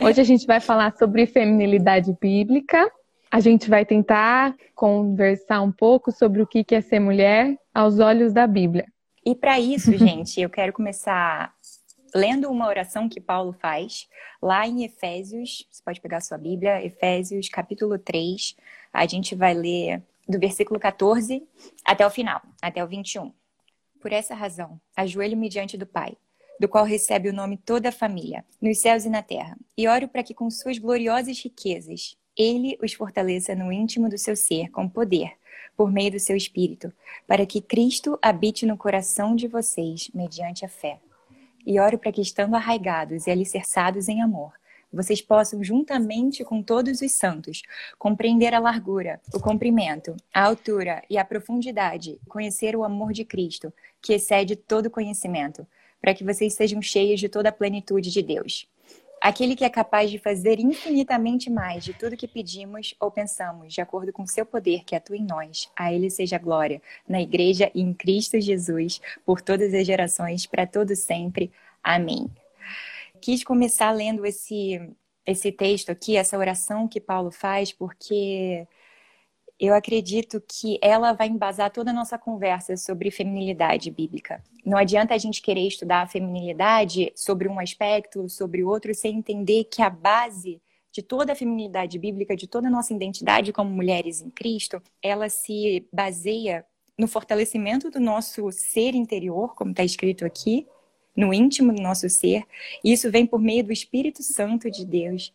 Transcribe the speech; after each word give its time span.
Hoje 0.00 0.20
a 0.20 0.24
gente 0.24 0.46
vai 0.46 0.60
falar 0.60 0.96
sobre 0.96 1.26
feminilidade 1.26 2.16
bíblica. 2.20 2.90
A 3.28 3.40
gente 3.40 3.68
vai 3.68 3.84
tentar 3.84 4.54
conversar 4.72 5.60
um 5.60 5.72
pouco 5.72 6.12
sobre 6.12 6.40
o 6.40 6.46
que 6.46 6.64
é 6.72 6.80
ser 6.80 7.00
mulher 7.00 7.58
aos 7.74 7.98
olhos 7.98 8.32
da 8.32 8.46
Bíblia. 8.46 8.86
E 9.26 9.34
para 9.34 9.58
isso, 9.58 9.92
gente, 9.98 10.40
eu 10.40 10.48
quero 10.48 10.72
começar 10.72 11.52
lendo 12.14 12.48
uma 12.48 12.68
oração 12.68 13.08
que 13.08 13.20
Paulo 13.20 13.52
faz 13.52 14.08
lá 14.40 14.68
em 14.68 14.84
Efésios. 14.84 15.66
Você 15.68 15.82
pode 15.82 16.00
pegar 16.00 16.18
a 16.18 16.22
sua 16.22 16.38
Bíblia, 16.38 16.82
Efésios 16.84 17.48
capítulo 17.48 17.98
3. 17.98 18.54
A 18.92 19.04
gente 19.04 19.34
vai 19.34 19.52
ler 19.52 20.00
do 20.28 20.38
versículo 20.38 20.78
14 20.78 21.42
até 21.84 22.06
o 22.06 22.10
final, 22.10 22.40
até 22.62 22.82
o 22.84 22.86
21. 22.86 23.32
Por 24.00 24.12
essa 24.12 24.32
razão, 24.32 24.80
ajoelho-me 24.96 25.48
diante 25.48 25.76
do 25.76 25.84
Pai 25.84 26.16
do 26.58 26.68
qual 26.68 26.84
recebe 26.84 27.28
o 27.28 27.32
nome 27.32 27.56
toda 27.56 27.90
a 27.90 27.92
família, 27.92 28.44
nos 28.60 28.78
céus 28.78 29.04
e 29.04 29.10
na 29.10 29.22
terra, 29.22 29.56
e 29.76 29.86
oro 29.86 30.08
para 30.08 30.22
que 30.22 30.34
com 30.34 30.50
suas 30.50 30.78
gloriosas 30.78 31.38
riquezas 31.42 32.16
ele 32.36 32.78
os 32.82 32.92
fortaleça 32.92 33.54
no 33.54 33.72
íntimo 33.72 34.08
do 34.08 34.16
seu 34.16 34.36
ser 34.36 34.70
com 34.70 34.88
poder, 34.88 35.32
por 35.76 35.90
meio 35.90 36.12
do 36.12 36.20
seu 36.20 36.36
espírito, 36.36 36.92
para 37.26 37.44
que 37.44 37.60
Cristo 37.60 38.18
habite 38.22 38.64
no 38.64 38.76
coração 38.76 39.34
de 39.34 39.48
vocês 39.48 40.10
mediante 40.14 40.64
a 40.64 40.68
fé. 40.68 41.00
E 41.66 41.78
oro 41.78 41.98
para 41.98 42.12
que, 42.12 42.20
estando 42.20 42.54
arraigados 42.54 43.26
e 43.26 43.30
alicerçados 43.30 44.08
em 44.08 44.22
amor, 44.22 44.52
vocês 44.92 45.20
possam, 45.20 45.62
juntamente 45.62 46.42
com 46.44 46.62
todos 46.62 47.02
os 47.02 47.12
santos, 47.12 47.62
compreender 47.98 48.54
a 48.54 48.58
largura, 48.58 49.20
o 49.34 49.38
comprimento, 49.38 50.16
a 50.32 50.44
altura 50.44 51.02
e 51.10 51.18
a 51.18 51.24
profundidade, 51.24 52.18
conhecer 52.26 52.74
o 52.74 52.84
amor 52.84 53.12
de 53.12 53.24
Cristo, 53.24 53.72
que 54.00 54.14
excede 54.14 54.56
todo 54.56 54.90
conhecimento 54.90 55.66
para 56.00 56.14
que 56.14 56.24
vocês 56.24 56.54
sejam 56.54 56.80
cheios 56.80 57.20
de 57.20 57.28
toda 57.28 57.48
a 57.48 57.52
plenitude 57.52 58.10
de 58.10 58.22
Deus. 58.22 58.68
Aquele 59.20 59.56
que 59.56 59.64
é 59.64 59.68
capaz 59.68 60.10
de 60.10 60.18
fazer 60.18 60.60
infinitamente 60.60 61.50
mais 61.50 61.84
de 61.84 61.92
tudo 61.92 62.16
que 62.16 62.28
pedimos 62.28 62.94
ou 63.00 63.10
pensamos, 63.10 63.74
de 63.74 63.80
acordo 63.80 64.12
com 64.12 64.26
seu 64.26 64.46
poder 64.46 64.84
que 64.84 64.94
atua 64.94 65.16
em 65.16 65.24
nós. 65.24 65.68
A 65.76 65.92
Ele 65.92 66.08
seja 66.08 66.38
glória, 66.38 66.80
na 67.08 67.20
Igreja 67.20 67.70
e 67.74 67.80
em 67.80 67.92
Cristo 67.92 68.40
Jesus, 68.40 69.00
por 69.26 69.40
todas 69.40 69.74
as 69.74 69.84
gerações, 69.84 70.46
para 70.46 70.66
todo 70.66 70.94
sempre. 70.94 71.50
Amém. 71.82 72.30
Quis 73.20 73.42
começar 73.42 73.90
lendo 73.90 74.24
esse, 74.24 74.80
esse 75.26 75.50
texto 75.50 75.90
aqui, 75.90 76.16
essa 76.16 76.38
oração 76.38 76.86
que 76.86 77.00
Paulo 77.00 77.32
faz, 77.32 77.72
porque 77.72 78.68
eu 79.58 79.74
acredito 79.74 80.40
que 80.40 80.78
ela 80.80 81.12
vai 81.12 81.28
embasar 81.28 81.72
toda 81.72 81.90
a 81.90 81.94
nossa 81.94 82.16
conversa 82.16 82.76
sobre 82.76 83.10
feminilidade 83.10 83.90
bíblica. 83.90 84.42
Não 84.64 84.78
adianta 84.78 85.14
a 85.14 85.18
gente 85.18 85.42
querer 85.42 85.66
estudar 85.66 86.02
a 86.02 86.06
feminilidade 86.06 87.12
sobre 87.16 87.48
um 87.48 87.58
aspecto, 87.58 88.28
sobre 88.28 88.62
outro, 88.62 88.94
sem 88.94 89.16
entender 89.16 89.64
que 89.64 89.82
a 89.82 89.90
base 89.90 90.60
de 90.92 91.02
toda 91.02 91.32
a 91.32 91.36
feminilidade 91.36 91.98
bíblica, 91.98 92.36
de 92.36 92.46
toda 92.46 92.68
a 92.68 92.70
nossa 92.70 92.94
identidade 92.94 93.52
como 93.52 93.70
mulheres 93.70 94.20
em 94.20 94.30
Cristo, 94.30 94.80
ela 95.02 95.28
se 95.28 95.86
baseia 95.92 96.64
no 96.96 97.06
fortalecimento 97.06 97.90
do 97.90 98.00
nosso 98.00 98.50
ser 98.50 98.94
interior, 98.94 99.54
como 99.54 99.70
está 99.70 99.84
escrito 99.84 100.24
aqui, 100.24 100.66
no 101.16 101.34
íntimo 101.34 101.72
do 101.72 101.82
nosso 101.82 102.08
ser. 102.08 102.44
E 102.82 102.92
isso 102.92 103.10
vem 103.10 103.26
por 103.26 103.40
meio 103.40 103.64
do 103.64 103.72
Espírito 103.72 104.22
Santo 104.22 104.70
de 104.70 104.84
Deus. 104.84 105.32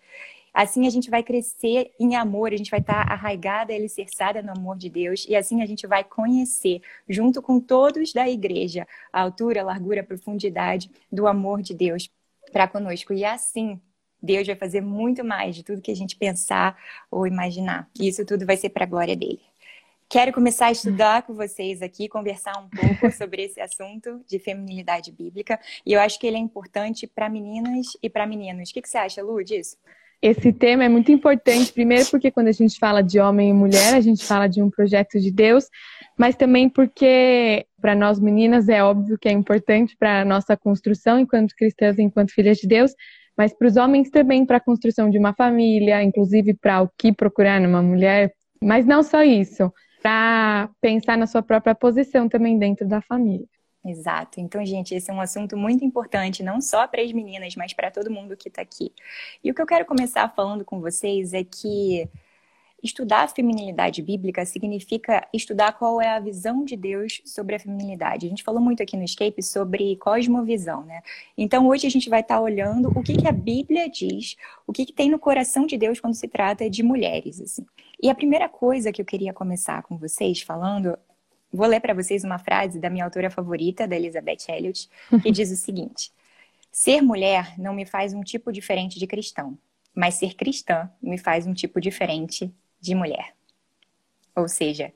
Assim 0.54 0.86
a 0.86 0.90
gente 0.90 1.10
vai 1.10 1.24
crescer 1.24 1.92
em 2.00 2.16
amor, 2.16 2.54
a 2.54 2.58
gente 2.58 2.70
vai 2.70 2.80
estar 2.80 3.12
arraigada 3.12 3.74
e 3.74 3.76
alicerçada 3.76 4.42
no 4.44 4.52
amor 4.52 4.78
de 4.78 4.90
Deus, 4.90 5.26
e 5.28 5.36
assim 5.36 5.62
a 5.62 5.66
gente 5.66 5.88
vai 5.88 6.04
conhecer, 6.04 6.82
junto 7.10 7.42
com 7.42 7.60
todos 7.60 8.14
da 8.14 8.30
igreja, 8.30 8.88
a 9.12 9.22
altura, 9.22 9.62
a 9.62 9.66
largura, 9.66 10.02
a 10.02 10.04
profundidade 10.04 10.92
do 11.12 11.26
amor 11.26 11.62
de 11.62 11.74
Deus 11.74 12.10
para 12.52 12.68
conosco. 12.68 13.14
E 13.14 13.26
assim 13.26 13.82
Deus 14.22 14.48
vai 14.48 14.56
fazer 14.56 14.80
muito 14.80 15.24
mais 15.24 15.56
de 15.56 15.64
tudo 15.64 15.82
que 15.82 15.92
a 15.92 15.96
gente 15.96 16.16
pensar 16.16 16.78
ou 17.12 17.28
imaginar. 17.28 17.90
E 18.00 18.08
isso 18.08 18.26
tudo 18.26 18.46
vai 18.46 18.56
ser 18.56 18.70
para 18.70 18.86
a 18.86 18.88
glória 18.88 19.16
dele. 19.16 19.42
Quero 20.08 20.32
começar 20.32 20.68
a 20.68 20.72
estudar 20.72 21.24
com 21.24 21.34
vocês 21.34 21.82
aqui, 21.82 22.08
conversar 22.08 22.58
um 22.60 22.70
pouco 22.70 23.12
sobre 23.18 23.44
esse 23.44 23.60
assunto 23.60 24.24
de 24.28 24.38
feminilidade 24.38 25.12
bíblica. 25.12 25.60
E 25.86 25.92
eu 25.92 26.00
acho 26.00 26.20
que 26.20 26.28
ele 26.28 26.38
é 26.38 26.40
importante 26.40 27.08
para 27.08 27.28
meninas 27.28 27.88
e 28.02 28.10
para 28.10 28.28
meninos. 28.28 28.70
O 28.70 28.74
que, 28.74 28.82
que 28.82 28.90
você 28.90 29.00
acha, 29.00 29.24
Lu, 29.24 29.44
disso? 29.44 29.76
Esse 30.24 30.54
tema 30.54 30.86
é 30.86 30.88
muito 30.88 31.12
importante, 31.12 31.74
primeiro 31.74 32.06
porque 32.10 32.32
quando 32.32 32.48
a 32.48 32.54
gente 32.54 32.80
fala 32.80 33.02
de 33.02 33.20
homem 33.20 33.50
e 33.50 33.54
mulher, 33.54 33.94
a 33.94 34.00
gente 34.00 34.24
fala 34.24 34.48
de 34.48 34.62
um 34.62 34.70
projeto 34.70 35.20
de 35.20 35.30
Deus, 35.30 35.66
mas 36.18 36.34
também 36.34 36.70
porque 36.70 37.66
para 37.82 37.94
nós 37.94 38.22
meninas 38.22 38.70
é 38.70 38.82
óbvio 38.82 39.18
que 39.20 39.28
é 39.28 39.34
importante 39.34 39.98
para 40.00 40.22
a 40.22 40.26
nossa 40.26 40.56
construção 40.56 41.20
enquanto 41.20 41.54
cristãs, 41.54 42.00
enquanto 42.00 42.32
filhas 42.32 42.58
de 42.58 42.70
Deus, 42.70 42.94
mas 43.38 43.54
para 43.54 43.68
os 43.68 43.76
homens 43.76 44.10
também 44.10 44.46
para 44.46 44.56
a 44.56 44.62
construção 44.62 45.10
de 45.10 45.18
uma 45.18 45.34
família, 45.34 46.02
inclusive 46.02 46.54
para 46.54 46.84
o 46.84 46.90
que 46.98 47.12
procurar 47.12 47.60
numa 47.60 47.82
mulher, 47.82 48.32
mas 48.64 48.86
não 48.86 49.04
só 49.04 49.24
isso, 49.24 49.74
para 50.02 50.70
pensar 50.80 51.18
na 51.18 51.28
sua 51.28 51.44
própria 51.44 51.76
posição 51.76 52.30
também 52.30 52.58
dentro 52.58 52.88
da 52.88 53.02
família. 53.02 53.46
Exato. 53.86 54.40
Então, 54.40 54.66
gente, 54.66 54.96
esse 54.96 55.12
é 55.12 55.14
um 55.14 55.20
assunto 55.20 55.58
muito 55.58 55.84
importante, 55.84 56.42
não 56.42 56.62
só 56.62 56.88
para 56.88 57.02
as 57.02 57.12
meninas, 57.12 57.56
mas 57.56 57.74
para 57.74 57.92
todo 57.92 58.10
mundo 58.10 58.38
que 58.38 58.48
está 58.48 58.62
aqui. 58.62 58.94
E 59.44 59.52
o 59.52 59.54
que 59.54 59.62
eu 59.62 59.66
quero 59.66 59.86
começar 59.86 60.30
falando 60.30 60.64
com 60.64 60.80
vocês 60.80 61.34
é 61.34 61.44
que 61.44 62.08
estudar 62.82 63.24
a 63.24 63.28
feminilidade 63.28 64.02
bíblica 64.02 64.46
significa 64.46 65.26
estudar 65.34 65.74
qual 65.74 66.02
é 66.02 66.10
a 66.10 66.20
visão 66.20 66.66
de 66.66 66.76
Deus 66.76 67.22
sobre 67.26 67.56
a 67.56 67.60
feminilidade. 67.60 68.26
A 68.26 68.30
gente 68.30 68.44
falou 68.44 68.62
muito 68.62 68.84
aqui 68.84 68.98
no 68.98 69.04
Escape 69.04 69.42
sobre 69.42 69.96
cosmovisão, 69.98 70.84
né? 70.84 71.02
Então, 71.38 71.68
hoje 71.68 71.88
a 71.88 71.90
gente 71.90 72.10
vai 72.10 72.20
estar 72.22 72.36
tá 72.36 72.42
olhando 72.42 72.90
o 72.90 73.02
que, 73.02 73.18
que 73.18 73.28
a 73.28 73.32
Bíblia 73.32 73.90
diz, 73.90 74.36
o 74.68 74.74
que, 74.74 74.86
que 74.86 74.94
tem 74.94 75.10
no 75.10 75.20
coração 75.20 75.66
de 75.66 75.78
Deus 75.78 76.00
quando 76.00 76.14
se 76.14 76.28
trata 76.28 76.70
de 76.70 76.84
mulheres, 76.84 77.40
assim. 77.42 77.66
E 78.02 78.10
a 78.10 78.16
primeira 78.16 78.50
coisa 78.50 78.92
que 78.92 79.02
eu 79.02 79.06
queria 79.06 79.34
começar 79.34 79.82
com 79.84 79.98
vocês 79.98 80.42
falando 80.42 80.98
Vou 81.54 81.68
ler 81.68 81.80
para 81.80 81.94
vocês 81.94 82.24
uma 82.24 82.40
frase 82.40 82.80
da 82.80 82.90
minha 82.90 83.06
autora 83.06 83.30
favorita, 83.30 83.88
da 83.88 83.96
Elizabeth 83.96 84.50
Elliot, 84.50 84.90
que 85.22 85.30
diz 85.32 85.52
o 85.52 85.56
seguinte: 85.56 86.12
Ser 86.72 87.02
mulher 87.02 87.54
não 87.60 87.76
me 87.76 87.86
faz 87.86 88.14
um 88.14 88.22
tipo 88.22 88.52
diferente 88.52 88.98
de 88.98 89.06
cristão, 89.06 89.56
mas 89.94 90.16
ser 90.16 90.34
cristã 90.34 90.90
me 91.00 91.20
faz 91.20 91.46
um 91.46 91.54
tipo 91.54 91.80
diferente 91.80 92.52
de 92.82 92.96
mulher. 92.96 93.36
Ou 94.36 94.48
seja, 94.48 94.92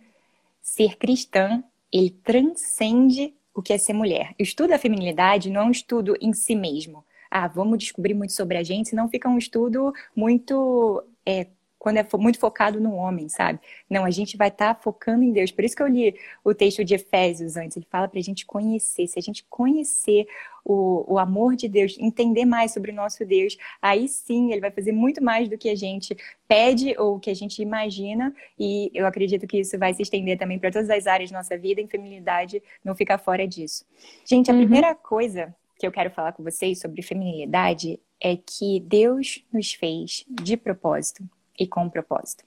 ser 0.59 0.97
cristã, 0.97 1.63
ele 1.93 2.09
transcende 2.09 3.35
o 3.53 3.61
que 3.61 3.73
é 3.73 3.77
ser 3.77 3.93
mulher. 3.93 4.33
O 4.39 4.43
estudo 4.43 4.69
da 4.69 4.79
feminilidade 4.79 5.51
não 5.51 5.61
é 5.61 5.63
um 5.65 5.71
estudo 5.71 6.15
em 6.19 6.33
si 6.33 6.55
mesmo. 6.55 7.05
Ah, 7.29 7.47
vamos 7.47 7.77
descobrir 7.77 8.15
muito 8.15 8.33
sobre 8.33 8.57
a 8.57 8.63
gente, 8.63 8.89
senão 8.89 9.09
fica 9.09 9.29
um 9.29 9.37
estudo 9.37 9.93
muito 10.15 11.03
é, 11.25 11.47
quando 11.87 11.99
é 11.99 12.07
muito 12.17 12.37
focado 12.37 12.81
no 12.81 12.95
homem, 12.95 13.29
sabe? 13.29 13.61
Não, 13.89 14.03
a 14.03 14.11
gente 14.11 14.35
vai 14.35 14.49
estar 14.49 14.73
tá 14.73 14.81
focando 14.81 15.23
em 15.23 15.31
Deus. 15.31 15.51
Por 15.51 15.63
isso 15.63 15.73
que 15.73 15.81
eu 15.81 15.87
li 15.87 16.13
o 16.43 16.53
texto 16.53 16.83
de 16.83 16.95
Efésios 16.95 17.55
antes. 17.55 17.77
Ele 17.77 17.87
fala 17.89 18.09
para 18.09 18.19
a 18.19 18.21
gente 18.21 18.45
conhecer. 18.45 19.07
Se 19.07 19.17
a 19.17 19.21
gente 19.21 19.45
conhecer 19.49 20.27
o, 20.65 21.13
o 21.13 21.17
amor 21.17 21.55
de 21.55 21.69
Deus, 21.69 21.95
entender 21.97 22.43
mais 22.43 22.73
sobre 22.73 22.91
o 22.91 22.93
nosso 22.93 23.23
Deus, 23.23 23.55
aí 23.81 24.09
sim 24.09 24.51
ele 24.51 24.59
vai 24.59 24.69
fazer 24.69 24.91
muito 24.91 25.23
mais 25.23 25.47
do 25.47 25.57
que 25.57 25.69
a 25.69 25.75
gente 25.75 26.13
pede 26.45 26.93
ou 26.99 27.21
que 27.21 27.29
a 27.29 27.33
gente 27.33 27.61
imagina. 27.61 28.35
E 28.59 28.91
eu 28.93 29.07
acredito 29.07 29.47
que 29.47 29.59
isso 29.61 29.79
vai 29.79 29.93
se 29.93 30.01
estender 30.01 30.37
também 30.37 30.59
para 30.59 30.69
todas 30.69 30.89
as 30.89 31.07
áreas 31.07 31.31
da 31.31 31.37
nossa 31.37 31.57
vida. 31.57 31.79
E 31.79 31.87
feminilidade 31.87 32.61
não 32.83 32.95
fica 32.95 33.17
fora 33.17 33.47
disso. 33.47 33.85
Gente, 34.25 34.51
a 34.51 34.53
uhum. 34.53 34.59
primeira 34.59 34.93
coisa 34.93 35.55
que 35.79 35.87
eu 35.87 35.91
quero 35.93 36.11
falar 36.11 36.33
com 36.33 36.43
vocês 36.43 36.81
sobre 36.81 37.01
feminilidade 37.01 37.97
é 38.19 38.35
que 38.35 38.81
Deus 38.81 39.41
nos 39.53 39.73
fez 39.73 40.25
de 40.29 40.57
propósito 40.57 41.23
e 41.57 41.67
com 41.67 41.83
um 41.83 41.89
propósito. 41.89 42.43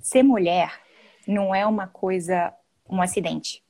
Ser 0.00 0.22
mulher 0.22 0.80
não 1.26 1.54
é 1.54 1.66
uma 1.66 1.86
coisa, 1.86 2.52
um 2.88 3.00
acidente. 3.00 3.62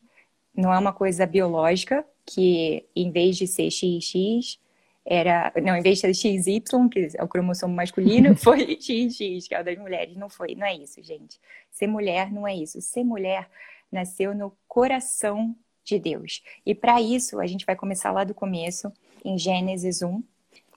Não 0.55 0.73
é 0.73 0.79
uma 0.79 0.93
coisa 0.93 1.27
biológica 1.27 2.05
que 2.25 2.85
em 2.95 3.11
vez 3.11 3.37
de 3.37 3.47
ser 3.47 3.71
XX 3.71 4.59
era, 5.05 5.53
não, 5.63 5.77
em 5.77 5.83
vez 5.83 6.01
de 6.01 6.13
ser 6.13 6.15
XY, 6.15 6.61
que 6.91 7.09
é 7.15 7.23
o 7.23 7.29
cromossomo 7.29 7.75
masculino, 7.75 8.35
foi 8.37 8.77
XX, 8.81 9.47
que 9.47 9.55
é 9.55 9.61
o 9.61 9.65
das 9.65 9.79
mulheres. 9.79 10.17
Não 10.17 10.29
foi, 10.29 10.55
não 10.57 10.67
é 10.67 10.75
isso, 10.75 11.01
gente. 11.03 11.39
Ser 11.71 11.87
mulher 11.87 12.33
não 12.33 12.47
é 12.47 12.55
isso. 12.55 12.81
Ser 12.81 13.05
mulher 13.05 13.49
nasceu 13.91 14.35
no 14.35 14.53
coração 14.67 15.55
de 15.85 15.99
Deus. 16.01 16.43
E 16.65 16.75
para 16.75 17.01
isso, 17.01 17.39
a 17.39 17.47
gente 17.47 17.65
vai 17.65 17.77
começar 17.77 18.11
lá 18.11 18.25
do 18.25 18.35
começo, 18.35 18.93
em 19.25 19.39
Gênesis 19.39 20.03
1. 20.03 20.23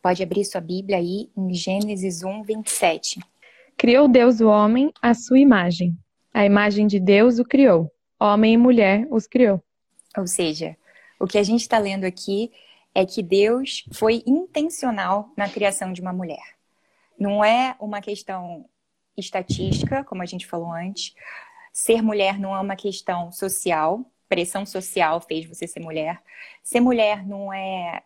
Pode 0.01 0.21
abrir 0.21 0.45
sua 0.45 0.61
Bíblia 0.61 0.97
aí, 0.97 1.29
em 1.35 1.51
Gênesis 1.53 2.23
1, 2.23 2.43
27. 2.43 3.19
Criou 3.79 4.09
Deus 4.09 4.41
o 4.41 4.49
homem 4.49 4.91
à 5.01 5.13
sua 5.13 5.39
imagem. 5.39 5.97
A 6.33 6.43
imagem 6.43 6.85
de 6.85 6.99
Deus 6.99 7.39
o 7.39 7.45
criou. 7.45 7.89
Homem 8.19 8.55
e 8.55 8.57
mulher 8.57 9.07
os 9.09 9.25
criou. 9.25 9.63
Ou 10.17 10.27
seja, 10.27 10.75
o 11.17 11.25
que 11.25 11.37
a 11.37 11.43
gente 11.43 11.61
está 11.61 11.77
lendo 11.77 12.03
aqui 12.03 12.51
é 12.93 13.05
que 13.05 13.23
Deus 13.23 13.85
foi 13.93 14.21
intencional 14.27 15.31
na 15.37 15.47
criação 15.47 15.93
de 15.93 16.01
uma 16.01 16.11
mulher. 16.11 16.43
Não 17.17 17.41
é 17.41 17.73
uma 17.79 18.01
questão 18.01 18.65
estatística, 19.15 20.03
como 20.03 20.21
a 20.21 20.25
gente 20.25 20.45
falou 20.45 20.73
antes. 20.73 21.15
Ser 21.71 22.01
mulher 22.01 22.37
não 22.37 22.53
é 22.53 22.59
uma 22.59 22.75
questão 22.75 23.31
social. 23.31 24.03
Pressão 24.27 24.65
social 24.65 25.21
fez 25.21 25.45
você 25.45 25.65
ser 25.65 25.79
mulher. 25.79 26.21
Ser 26.61 26.81
mulher 26.81 27.25
não 27.25 27.53
é 27.53 28.03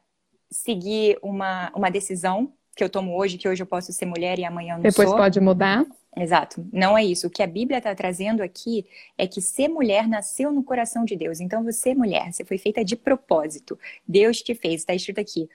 seguir 0.52 1.18
uma, 1.24 1.72
uma 1.74 1.90
decisão 1.90 2.54
que 2.76 2.84
eu 2.84 2.90
tomo 2.90 3.16
hoje, 3.18 3.38
que 3.38 3.48
hoje 3.48 3.62
eu 3.62 3.68
posso 3.68 3.94
ser 3.94 4.06
mulher 4.06 4.40
e 4.40 4.46
amanhã 4.46 4.76
não 4.76 4.82
Depois 4.82 5.10
sou. 5.10 5.18
pode 5.18 5.40
mudar. 5.40 5.86
Exato. 6.16 6.66
Não 6.72 6.98
é 6.98 7.04
isso. 7.04 7.28
O 7.28 7.30
que 7.30 7.42
a 7.42 7.48
Bíblia 7.48 7.80
está 7.80 7.94
trazendo 7.96 8.44
aqui 8.44 8.86
é 9.18 9.28
que 9.28 9.42
ser 9.42 9.68
mulher 9.68 10.08
nasceu 10.08 10.52
no 10.52 10.64
coração 10.64 11.06
de 11.06 11.16
Deus. 11.16 11.40
Então 11.40 11.64
você 11.64 11.94
mulher, 11.96 12.32
você 12.32 12.46
foi 12.46 12.58
feita 12.58 12.84
de 12.84 12.96
propósito. 12.96 13.78
Deus 14.08 14.42
te 14.42 14.54
fez. 14.54 14.82
Está 14.82 14.94
escrito 14.94 15.20
aqui. 15.20 15.50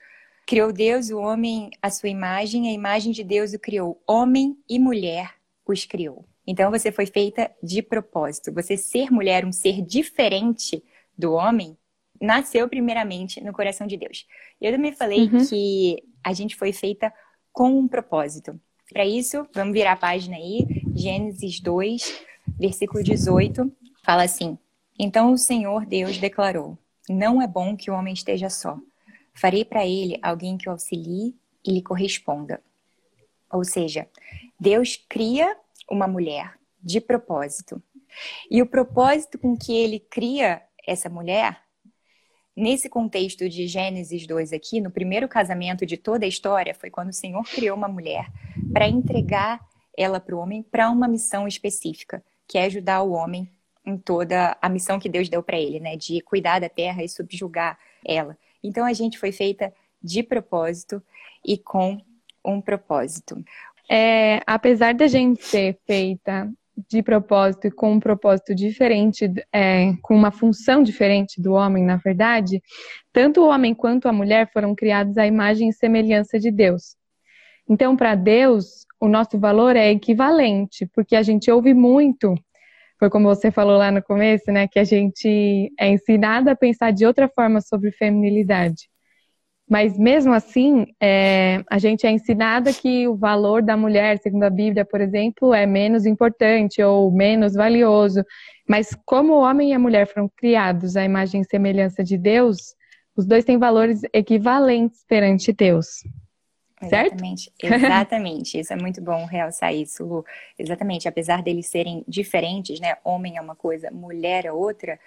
Criou 0.47 0.73
Deus 0.73 1.11
o 1.11 1.19
homem 1.19 1.71
à 1.83 1.91
sua 1.91 2.09
imagem, 2.09 2.69
a 2.69 2.73
imagem 2.73 3.13
de 3.13 3.23
Deus 3.23 3.53
o 3.53 3.59
criou. 3.59 4.01
Homem 4.07 4.57
e 4.69 4.79
mulher 4.79 5.35
os 5.67 5.85
criou. 5.85 6.25
Então 6.47 6.71
você 6.71 6.91
foi 6.91 7.07
feita 7.07 7.51
de 7.63 7.83
propósito. 7.83 8.53
Você 8.55 8.77
ser 8.77 9.11
mulher, 9.11 9.45
um 9.45 9.53
ser 9.53 9.83
diferente 9.83 10.83
do 11.17 11.35
homem, 11.35 11.77
nasceu 12.21 12.69
primeiramente 12.69 13.43
no 13.43 13.53
coração 13.53 13.87
de 13.87 13.97
Deus. 13.97 14.27
Eu 14.61 14.73
também 14.73 14.93
falei 14.93 15.29
uhum. 15.29 15.47
que 15.47 16.03
a 16.25 16.33
gente 16.33 16.57
foi 16.57 16.73
feita 16.73 17.13
com 17.53 17.79
um 17.79 17.89
propósito. 17.89 18.61
Para 18.93 19.05
isso, 19.05 19.47
vamos 19.55 19.75
virar 19.75 19.93
a 19.93 19.97
página 19.97 20.37
aí, 20.37 20.67
Gênesis 20.95 21.61
2, 21.61 22.23
versículo 22.59 23.03
18, 23.03 23.71
fala 24.03 24.23
assim: 24.23 24.59
Então 24.99 25.33
o 25.33 25.39
Senhor 25.39 25.85
Deus 25.85 26.19
declarou: 26.19 26.79
Não 27.09 27.43
é 27.43 27.47
bom 27.47 27.77
que 27.77 27.91
o 27.91 27.95
homem 27.95 28.15
esteja 28.15 28.49
só. 28.49 28.79
Farei 29.35 29.65
para 29.65 29.87
ele 29.87 30.19
alguém 30.23 30.57
que 30.57 30.69
o 30.69 30.73
auxilie 30.73 31.35
e 31.65 31.73
lhe 31.73 31.83
corresponda. 31.83 32.63
Ou 33.53 33.65
seja, 33.65 34.09
Deus 34.59 34.97
cria 35.09 35.57
uma 35.91 36.09
mulher 36.09 36.55
de 36.83 37.01
propósito. 37.01 37.83
E 38.51 38.63
o 38.63 38.67
propósito 38.67 39.39
com 39.39 39.57
que 39.57 39.77
ele 39.77 40.01
cria 40.01 40.63
essa 40.87 41.09
mulher 41.09 41.61
Nesse 42.59 42.89
contexto 42.89 43.49
de 43.49 43.69
Gênesis 43.69 44.27
2 44.27 44.53
aqui, 44.53 44.81
no 44.81 44.91
primeiro 44.91 45.29
casamento 45.29 45.87
de 45.87 45.97
toda 45.97 46.25
a 46.25 46.29
história, 46.29 46.75
foi 46.75 46.91
quando 46.91 47.11
o 47.11 47.13
Senhor 47.13 47.45
criou 47.45 47.77
uma 47.77 47.87
mulher 47.87 48.27
para 48.73 48.89
entregar 48.89 49.65
ela 49.97 50.19
para 50.19 50.35
o 50.35 50.41
homem 50.41 50.61
para 50.65 50.91
uma 50.91 51.07
missão 51.07 51.47
específica, 51.47 52.21
que 52.49 52.59
é 52.59 52.65
ajudar 52.65 53.03
o 53.03 53.13
homem 53.13 53.49
em 53.87 53.97
toda 53.97 54.59
a 54.61 54.69
missão 54.69 54.99
que 54.99 55.09
Deus 55.09 55.29
deu 55.29 55.41
para 55.41 55.57
ele, 55.57 55.79
né, 55.79 55.97
de 55.97 56.21
cuidar 56.21 56.59
da 56.59 56.69
terra 56.69 57.05
e 57.05 57.09
subjugar 57.09 57.79
ela. 58.05 58.37
Então 58.61 58.85
a 58.85 58.93
gente 58.93 59.21
foi 59.21 59.31
feita 59.31 59.73
de 60.03 60.25
propósito 60.25 61.01
e 61.47 61.57
com 61.57 62.01
um 62.45 62.61
propósito. 62.61 63.41
É, 63.89 64.43
apesar 64.45 64.95
da 64.95 65.07
gente 65.07 65.45
ser 65.45 65.79
feita 65.87 66.53
de 66.89 67.03
propósito 67.03 67.67
e 67.67 67.71
com 67.71 67.93
um 67.93 68.01
propósito 68.01 68.55
diferente, 68.55 69.33
é, 69.53 69.95
com 70.03 70.15
uma 70.15 70.31
função 70.31 70.83
diferente 70.83 71.41
do 71.41 71.55
homem, 71.55 71.85
na 71.85 71.97
verdade, 71.97 72.63
tanto 73.13 73.41
o 73.41 73.49
homem 73.49 73.75
quanto 73.75 74.09
a 74.09 74.13
mulher 74.13 74.51
foram 74.53 74.75
criados 74.75 75.19
à 75.19 75.27
imagem 75.27 75.71
e 75.71 75.73
semelhança 75.73 76.39
de 76.39 76.51
Deus. 76.51 76.97
Então, 77.69 77.97
para 77.97 78.15
Deus, 78.15 78.87
o 79.01 79.09
nosso 79.09 79.39
valor 79.39 79.77
é 79.77 79.91
equivalente, 79.91 80.87
porque 80.95 81.17
a 81.17 81.23
gente 81.23 81.51
ouve 81.51 81.75
muito, 81.75 82.35
foi 82.99 83.11
como 83.11 83.29
você 83.29 83.51
falou 83.51 83.77
lá 83.77 83.91
no 83.91 84.03
começo, 84.03 84.51
né, 84.51 84.67
que 84.67 84.79
a 84.79 84.85
gente 84.85 85.73
é 85.79 85.89
ensinado 85.89 86.51
a 86.51 86.57
pensar 86.57 86.93
de 86.93 87.07
outra 87.07 87.29
forma 87.29 87.61
sobre 87.61 87.93
feminilidade. 87.93 88.89
Mas 89.69 89.99
mesmo 89.99 90.33
assim, 90.33 90.87
é, 90.99 91.63
a 91.71 91.79
gente 91.79 92.07
é 92.07 92.11
ensinada 92.11 92.73
que 92.73 93.07
o 93.07 93.15
valor 93.15 93.63
da 93.63 93.77
mulher, 93.77 94.19
segundo 94.19 94.45
a 94.45 94.51
Bíblia, 94.51 94.85
por 94.85 95.01
exemplo, 95.01 95.53
é 95.53 95.67
menos 95.67 96.07
importante 96.07 96.83
ou 96.83 97.11
menos 97.11 97.53
valioso. 97.53 98.25
Mas 98.67 98.97
como 99.05 99.35
o 99.35 99.41
homem 99.43 99.71
e 99.71 99.75
a 99.75 99.79
mulher 99.79 100.07
foram 100.07 100.31
criados 100.35 100.97
à 100.97 101.05
imagem 101.05 101.43
e 101.43 101.45
semelhança 101.45 102.03
de 102.03 102.17
Deus, 102.17 102.75
os 103.15 103.27
dois 103.27 103.45
têm 103.45 103.59
valores 103.59 104.01
equivalentes 104.15 105.05
perante 105.07 105.53
Deus. 105.53 106.03
Certo? 106.89 107.15
Exatamente, 107.15 107.53
exatamente. 107.61 108.61
Isso 108.61 108.73
é 108.73 108.77
muito 108.77 109.03
bom 109.03 109.25
realçar 109.27 109.75
isso, 109.75 110.05
Lu. 110.07 110.25
Exatamente. 110.59 111.09
Apesar 111.09 111.43
deles 111.43 111.67
serem 111.67 112.05
diferentes, 112.07 112.79
né? 112.79 112.97
Homem 113.05 113.37
é 113.37 113.41
uma 113.41 113.57
coisa, 113.57 113.91
mulher 113.91 114.47
é 114.47 114.53
outra 114.53 114.99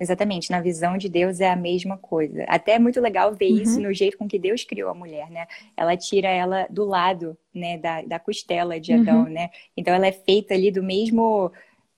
exatamente, 0.00 0.50
na 0.50 0.60
visão 0.60 0.96
de 0.96 1.08
Deus 1.08 1.40
é 1.40 1.50
a 1.50 1.56
mesma 1.56 1.96
coisa. 1.96 2.44
Até 2.48 2.72
é 2.72 2.78
muito 2.78 3.00
legal 3.00 3.34
ver 3.34 3.50
uhum. 3.50 3.62
isso 3.62 3.80
no 3.80 3.92
jeito 3.92 4.16
com 4.16 4.26
que 4.26 4.38
Deus 4.38 4.64
criou 4.64 4.90
a 4.90 4.94
mulher, 4.94 5.30
né? 5.30 5.46
Ela 5.76 5.96
tira 5.96 6.28
ela 6.28 6.66
do 6.70 6.84
lado, 6.84 7.36
né, 7.54 7.78
da, 7.78 8.02
da 8.02 8.18
costela 8.18 8.80
de 8.80 8.92
Adão, 8.92 9.24
uhum. 9.24 9.30
né? 9.30 9.50
Então 9.76 9.94
ela 9.94 10.06
é 10.06 10.12
feita 10.12 10.54
ali 10.54 10.70
do 10.70 10.82
mesmo 10.82 11.52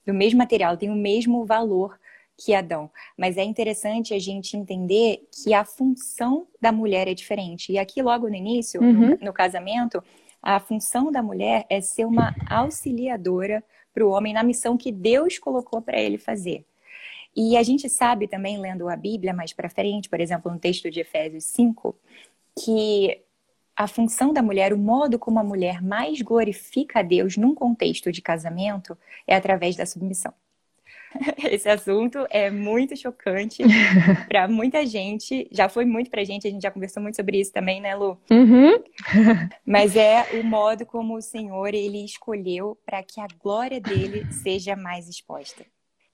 do 0.05 0.15
mesmo 0.15 0.39
material, 0.39 0.77
tem 0.77 0.89
o 0.89 0.95
mesmo 0.95 1.45
valor 1.45 1.99
que 2.39 2.55
Adão. 2.55 2.91
Mas 3.17 3.37
é 3.37 3.43
interessante 3.43 4.15
a 4.15 4.19
gente 4.19 4.57
entender 4.57 5.27
que 5.33 5.53
a 5.53 5.65
função 5.65 6.47
da 6.61 6.71
mulher 6.71 7.09
é 7.09 7.15
diferente. 7.15 7.73
E 7.73 7.79
aqui 7.79 8.03
logo 8.03 8.29
no 8.29 8.35
início, 8.35 8.81
uhum. 8.81 9.11
no, 9.11 9.19
no 9.21 9.33
casamento, 9.33 10.03
a 10.43 10.61
função 10.61 11.11
da 11.11 11.23
mulher 11.23 11.67
é 11.69 11.81
ser 11.81 12.05
uma 12.05 12.35
auxiliadora 12.49 13.65
para 13.93 14.07
o 14.07 14.11
homem 14.11 14.35
na 14.35 14.43
missão 14.43 14.77
que 14.77 14.93
Deus 14.93 15.39
colocou 15.39 15.81
para 15.81 15.99
ele 15.99 16.19
fazer. 16.19 16.65
E 17.37 17.55
a 17.55 17.63
gente 17.63 17.87
sabe 17.91 18.27
também, 18.27 18.59
lendo 18.59 18.89
a 18.89 18.97
Bíblia 18.97 19.35
mais 19.35 19.53
para 19.53 19.69
frente, 19.69 20.09
por 20.09 20.21
exemplo, 20.21 20.51
no 20.51 20.59
texto 20.59 20.91
de 20.91 21.01
Efésios 21.01 21.45
5, 21.45 21.95
que 22.59 23.21
a 23.77 23.87
função 23.87 24.33
da 24.33 24.41
mulher, 24.41 24.73
o 24.73 24.79
modo 24.79 25.19
como 25.19 25.39
a 25.39 25.45
mulher 25.45 25.83
mais 25.83 26.23
glorifica 26.23 27.01
a 27.01 27.03
Deus 27.03 27.37
num 27.37 27.55
contexto 27.55 28.11
de 28.11 28.23
casamento 28.23 28.97
é 29.27 29.37
através 29.37 29.77
da 29.77 29.85
submissão. 29.85 30.33
Esse 31.51 31.69
assunto 31.69 32.27
é 32.31 32.51
muito 32.51 32.97
chocante 32.97 33.63
para 34.29 34.49
muita 34.49 34.87
gente. 34.87 35.47
Já 35.53 35.69
foi 35.69 35.85
muito 35.85 36.11
para 36.11 36.23
a 36.23 36.25
gente, 36.25 36.49
a 36.49 36.51
gente 36.51 36.63
já 36.63 36.71
conversou 36.71 37.03
muito 37.03 37.17
sobre 37.17 37.39
isso 37.39 37.53
também, 37.53 37.83
né, 37.83 37.95
Lu? 37.95 38.19
Uhum. 38.31 38.83
Mas 39.65 39.95
é 39.95 40.41
o 40.41 40.43
modo 40.43 40.87
como 40.87 41.17
o 41.17 41.23
Senhor 41.23 41.75
ele 41.75 42.03
escolheu 42.03 42.79
para 42.87 43.03
que 43.03 43.21
a 43.21 43.27
glória 43.43 43.79
dele 43.79 44.27
seja 44.33 44.75
mais 44.75 45.07
exposta 45.07 45.67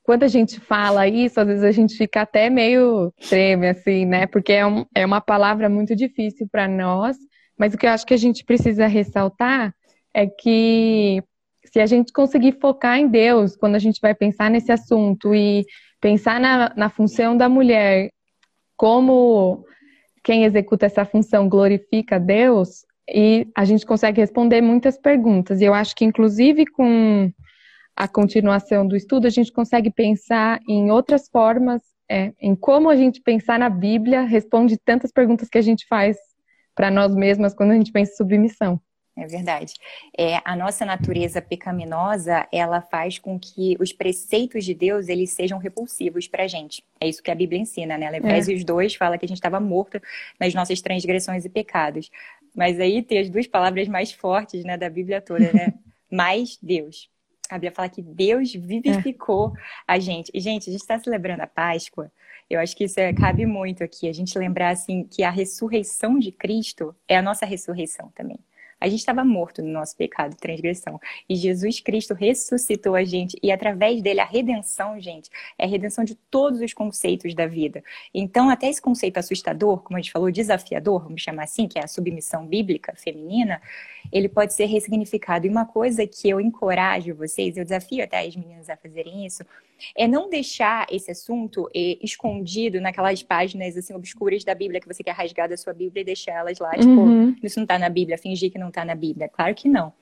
quando 0.02 0.24
a 0.24 0.28
gente 0.28 0.58
fala 0.58 1.06
isso, 1.06 1.40
às 1.40 1.46
vezes 1.46 1.64
a 1.64 1.70
gente 1.70 1.96
fica 1.96 2.22
até 2.22 2.50
meio 2.50 3.12
treme, 3.28 3.68
assim, 3.68 4.04
né? 4.04 4.26
Porque 4.26 4.52
é, 4.52 4.66
um, 4.66 4.84
é 4.94 5.06
uma 5.06 5.20
palavra 5.20 5.68
muito 5.68 5.94
difícil 5.94 6.48
para 6.50 6.66
nós, 6.66 7.16
mas 7.56 7.74
o 7.74 7.78
que 7.78 7.86
eu 7.86 7.90
acho 7.90 8.06
que 8.06 8.14
a 8.14 8.18
gente 8.18 8.44
precisa 8.44 8.86
ressaltar 8.86 9.74
é 10.12 10.26
que 10.26 11.22
se 11.64 11.80
a 11.80 11.86
gente 11.86 12.12
conseguir 12.12 12.58
focar 12.60 12.98
em 12.98 13.08
Deus 13.08 13.56
quando 13.56 13.76
a 13.76 13.78
gente 13.78 14.00
vai 14.00 14.14
pensar 14.14 14.50
nesse 14.50 14.72
assunto 14.72 15.34
e 15.34 15.64
pensar 16.00 16.40
na, 16.40 16.72
na 16.76 16.90
função 16.90 17.36
da 17.36 17.48
mulher, 17.48 18.10
como 18.76 19.64
quem 20.24 20.44
executa 20.44 20.86
essa 20.86 21.04
função 21.04 21.48
glorifica 21.48 22.18
Deus, 22.18 22.84
e 23.08 23.46
a 23.56 23.64
gente 23.64 23.86
consegue 23.86 24.20
responder 24.20 24.60
muitas 24.60 24.98
perguntas. 24.98 25.60
E 25.60 25.64
eu 25.64 25.74
acho 25.74 25.94
que, 25.94 26.04
inclusive, 26.04 26.66
com 26.66 27.30
a 27.96 28.08
continuação 28.08 28.86
do 28.86 28.96
estudo, 28.96 29.26
a 29.26 29.30
gente 29.30 29.52
consegue 29.52 29.90
pensar 29.90 30.60
em 30.68 30.90
outras 30.90 31.28
formas, 31.28 31.82
é, 32.08 32.32
em 32.40 32.54
como 32.54 32.88
a 32.88 32.96
gente 32.96 33.20
pensar 33.20 33.58
na 33.58 33.68
Bíblia 33.68 34.22
responde 34.22 34.76
tantas 34.78 35.12
perguntas 35.12 35.48
que 35.48 35.58
a 35.58 35.62
gente 35.62 35.86
faz 35.86 36.16
para 36.74 36.90
nós 36.90 37.14
mesmas 37.14 37.54
quando 37.54 37.72
a 37.72 37.74
gente 37.74 37.92
pensa 37.92 38.12
em 38.12 38.16
submissão. 38.16 38.80
É 39.14 39.26
verdade. 39.26 39.74
É, 40.16 40.40
a 40.42 40.56
nossa 40.56 40.86
natureza 40.86 41.42
pecaminosa, 41.42 42.48
ela 42.50 42.80
faz 42.80 43.18
com 43.18 43.38
que 43.38 43.76
os 43.78 43.92
preceitos 43.92 44.64
de 44.64 44.72
Deus, 44.72 45.06
eles 45.08 45.30
sejam 45.30 45.58
repulsivos 45.58 46.26
para 46.26 46.44
a 46.44 46.46
gente. 46.46 46.82
É 46.98 47.06
isso 47.06 47.22
que 47.22 47.30
a 47.30 47.34
Bíblia 47.34 47.60
ensina, 47.60 47.98
né? 47.98 48.16
Efésios 48.16 48.62
é. 48.62 48.64
2 48.64 48.94
fala 48.94 49.18
que 49.18 49.26
a 49.26 49.28
gente 49.28 49.36
estava 49.36 49.60
morto 49.60 50.00
nas 50.40 50.54
nossas 50.54 50.80
transgressões 50.80 51.44
e 51.44 51.50
pecados. 51.50 52.10
Mas 52.56 52.80
aí 52.80 53.02
tem 53.02 53.18
as 53.18 53.28
duas 53.28 53.46
palavras 53.46 53.86
mais 53.86 54.12
fortes, 54.12 54.64
né, 54.64 54.78
da 54.78 54.88
Bíblia 54.88 55.20
toda, 55.20 55.52
né? 55.52 55.74
mais 56.10 56.58
Deus. 56.62 57.10
A 57.52 57.58
Bíblia 57.58 57.72
fala 57.72 57.88
que 57.90 58.00
Deus 58.00 58.54
vivificou 58.54 59.52
é. 59.54 59.60
a 59.86 59.98
gente. 59.98 60.30
E, 60.32 60.40
gente, 60.40 60.70
a 60.70 60.72
gente 60.72 60.80
está 60.80 60.98
celebrando 60.98 61.42
a 61.42 61.46
Páscoa. 61.46 62.10
Eu 62.48 62.58
acho 62.58 62.74
que 62.74 62.84
isso 62.84 62.98
é, 62.98 63.12
cabe 63.12 63.44
muito 63.44 63.84
aqui. 63.84 64.08
A 64.08 64.12
gente 64.12 64.38
lembrar, 64.38 64.70
assim, 64.70 65.04
que 65.04 65.22
a 65.22 65.30
ressurreição 65.30 66.18
de 66.18 66.32
Cristo 66.32 66.94
é 67.06 67.16
a 67.16 67.22
nossa 67.22 67.44
ressurreição 67.44 68.10
também. 68.14 68.38
A 68.82 68.88
gente 68.88 68.98
estava 68.98 69.24
morto 69.24 69.62
no 69.62 69.70
nosso 69.70 69.96
pecado 69.96 70.32
e 70.32 70.36
transgressão. 70.36 71.00
E 71.28 71.36
Jesus 71.36 71.78
Cristo 71.78 72.14
ressuscitou 72.14 72.96
a 72.96 73.04
gente. 73.04 73.38
E 73.40 73.52
através 73.52 74.02
dele, 74.02 74.18
a 74.18 74.24
redenção, 74.24 75.00
gente, 75.00 75.30
é 75.56 75.64
a 75.64 75.68
redenção 75.68 76.02
de 76.02 76.16
todos 76.16 76.60
os 76.60 76.74
conceitos 76.74 77.32
da 77.32 77.46
vida. 77.46 77.84
Então, 78.12 78.50
até 78.50 78.68
esse 78.68 78.82
conceito 78.82 79.18
assustador, 79.18 79.82
como 79.82 79.96
a 79.96 80.00
gente 80.00 80.10
falou, 80.10 80.32
desafiador, 80.32 81.04
vamos 81.04 81.22
chamar 81.22 81.44
assim, 81.44 81.68
que 81.68 81.78
é 81.78 81.84
a 81.84 81.86
submissão 81.86 82.44
bíblica 82.44 82.92
feminina, 82.96 83.62
ele 84.10 84.28
pode 84.28 84.52
ser 84.52 84.66
ressignificado. 84.66 85.46
E 85.46 85.48
uma 85.48 85.64
coisa 85.64 86.04
que 86.04 86.28
eu 86.28 86.40
encorajo 86.40 87.14
vocês, 87.14 87.56
eu 87.56 87.62
desafio 87.62 88.02
até 88.02 88.18
as 88.18 88.34
meninas 88.34 88.68
a 88.68 88.76
fazerem 88.76 89.24
isso, 89.24 89.44
é 89.96 90.06
não 90.06 90.28
deixar 90.28 90.86
esse 90.90 91.10
assunto 91.10 91.68
eh, 91.74 91.98
escondido 92.02 92.80
naquelas 92.80 93.22
páginas 93.22 93.76
assim 93.76 93.94
obscuras 93.94 94.44
da 94.44 94.54
Bíblia 94.54 94.80
que 94.80 94.86
você 94.86 95.02
quer 95.02 95.12
rasgar 95.12 95.48
da 95.48 95.56
sua 95.56 95.72
Bíblia 95.72 96.02
e 96.02 96.04
deixar 96.04 96.32
elas 96.32 96.58
lá, 96.58 96.72
tipo, 96.72 96.88
uhum. 96.88 97.36
isso 97.42 97.58
não 97.58 97.64
está 97.64 97.78
na 97.78 97.88
Bíblia, 97.88 98.18
fingir 98.18 98.50
que 98.50 98.58
não 98.58 98.68
está 98.68 98.84
na 98.84 98.94
Bíblia. 98.94 99.28
Claro 99.28 99.54
que 99.54 99.68
não. 99.68 99.92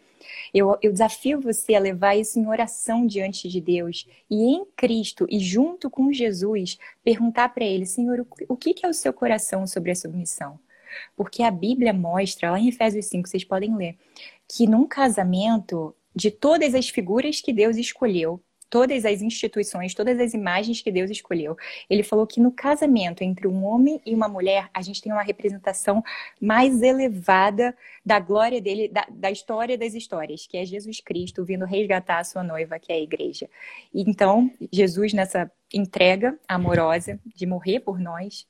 Eu, 0.53 0.77
eu, 0.83 0.93
desafio 0.93 1.41
você 1.41 1.75
a 1.75 1.81
levar 1.81 2.15
isso 2.15 2.39
em 2.39 2.47
oração 2.47 3.07
diante 3.07 3.49
de 3.49 3.61
Deus 3.61 4.07
e 4.29 4.55
em 4.55 4.67
Cristo 4.77 5.27
e 5.31 5.39
junto 5.39 5.89
com 5.89 6.13
Jesus 6.13 6.79
perguntar 7.03 7.49
para 7.51 7.65
Ele, 7.65 7.87
Senhor, 7.87 8.21
o, 8.21 8.27
o 8.53 8.57
que, 8.57 8.75
que 8.75 8.85
é 8.85 8.89
o 8.89 8.95
seu 8.95 9.13
coração 9.13 9.67
sobre 9.67 9.91
a 9.91 9.95
submissão? 9.95 10.59
Porque 11.17 11.43
a 11.43 11.51
Bíblia 11.51 11.93
mostra, 11.93 12.51
lá 12.51 12.59
em 12.59 12.69
Efésios 12.69 13.07
5, 13.07 13.29
vocês 13.29 13.45
podem 13.45 13.77
ler, 13.77 13.97
que 14.49 14.67
num 14.67 14.87
casamento, 14.87 15.95
de 16.15 16.31
todas 16.31 16.75
as 16.75 16.89
figuras 16.89 17.41
que 17.41 17.53
Deus 17.53 17.77
escolheu, 17.77 18.43
todas 18.71 19.05
as 19.05 19.21
instituições, 19.21 19.93
todas 19.93 20.19
as 20.21 20.33
imagens 20.33 20.81
que 20.81 20.93
Deus 20.93 21.11
escolheu. 21.11 21.57
Ele 21.91 22.05
falou 22.05 22.27
que 22.27 22.41
no 22.41 22.53
casamento 22.53 23.23
entre 23.23 23.49
um 23.49 23.65
homem 23.65 24.01
e 24.07 24.15
uma 24.15 24.29
mulher, 24.29 24.71
a 24.73 24.81
gente 24.81 25.03
tem 25.03 25.13
uma 25.13 25.23
representação 25.23 26.03
mais 26.41 26.81
elevada 26.81 27.77
da 28.07 28.21
glória 28.21 28.61
dele, 28.61 28.89
da, 28.89 29.07
da 29.11 29.31
história 29.31 29.77
das 29.77 29.95
histórias, 29.95 30.47
que 30.47 30.57
é 30.57 30.65
Jesus 30.65 31.01
Cristo 31.01 31.45
vindo 31.45 31.65
resgatar 31.65 32.21
a 32.21 32.25
sua 32.25 32.45
noiva, 32.45 32.79
que 32.79 32.93
é 32.93 32.95
a 32.97 33.01
igreja. 33.01 33.51
Então, 33.93 34.51
Jesus, 34.73 35.13
nessa 35.13 35.51
entrega 35.73 36.39
amorosa 36.49 37.19
de 37.35 37.47
morrer 37.47 37.81
por 37.81 37.99
nós, 37.99 38.47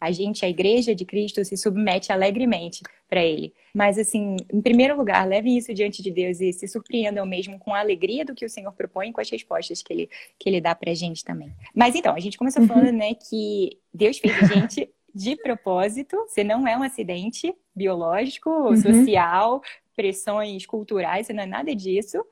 a 0.00 0.10
gente, 0.10 0.44
a 0.44 0.48
igreja 0.48 0.94
de 0.94 1.04
Cristo, 1.04 1.44
se 1.44 1.56
submete 1.56 2.10
alegremente 2.10 2.82
para 3.08 3.22
ele. 3.22 3.52
Mas, 3.74 3.98
assim, 3.98 4.36
em 4.52 4.60
primeiro 4.62 4.96
lugar, 4.96 5.26
leve 5.26 5.54
isso 5.54 5.74
diante 5.74 6.02
de 6.02 6.10
Deus 6.10 6.40
e 6.40 6.52
se 6.52 6.66
surpreendam 6.66 7.26
mesmo 7.26 7.58
com 7.58 7.74
a 7.74 7.80
alegria 7.80 8.24
do 8.24 8.34
que 8.34 8.44
o 8.44 8.48
Senhor 8.48 8.72
propõe 8.72 9.10
e 9.10 9.12
com 9.12 9.20
as 9.20 9.28
respostas 9.28 9.82
que 9.82 9.92
ele, 9.92 10.10
que 10.38 10.48
ele 10.48 10.60
dá 10.60 10.74
para 10.74 10.90
a 10.90 10.94
gente 10.94 11.24
também. 11.24 11.52
Mas 11.74 11.94
então, 11.94 12.14
a 12.14 12.20
gente 12.20 12.38
começou 12.38 12.62
uhum. 12.62 12.68
falando, 12.68 12.92
né, 12.92 13.14
que 13.14 13.78
Deus 13.92 14.18
fez 14.18 14.34
a 14.42 14.46
gente 14.46 14.88
de 15.14 15.36
propósito, 15.36 16.16
você 16.26 16.42
não 16.44 16.66
é 16.66 16.76
um 16.76 16.82
acidente 16.82 17.54
biológico, 17.74 18.48
uhum. 18.48 18.76
social, 18.76 19.60
pressões 19.94 20.64
culturais, 20.64 21.26
você 21.26 21.32
não 21.32 21.42
é 21.42 21.46
nada 21.46 21.74
disso. 21.74 22.24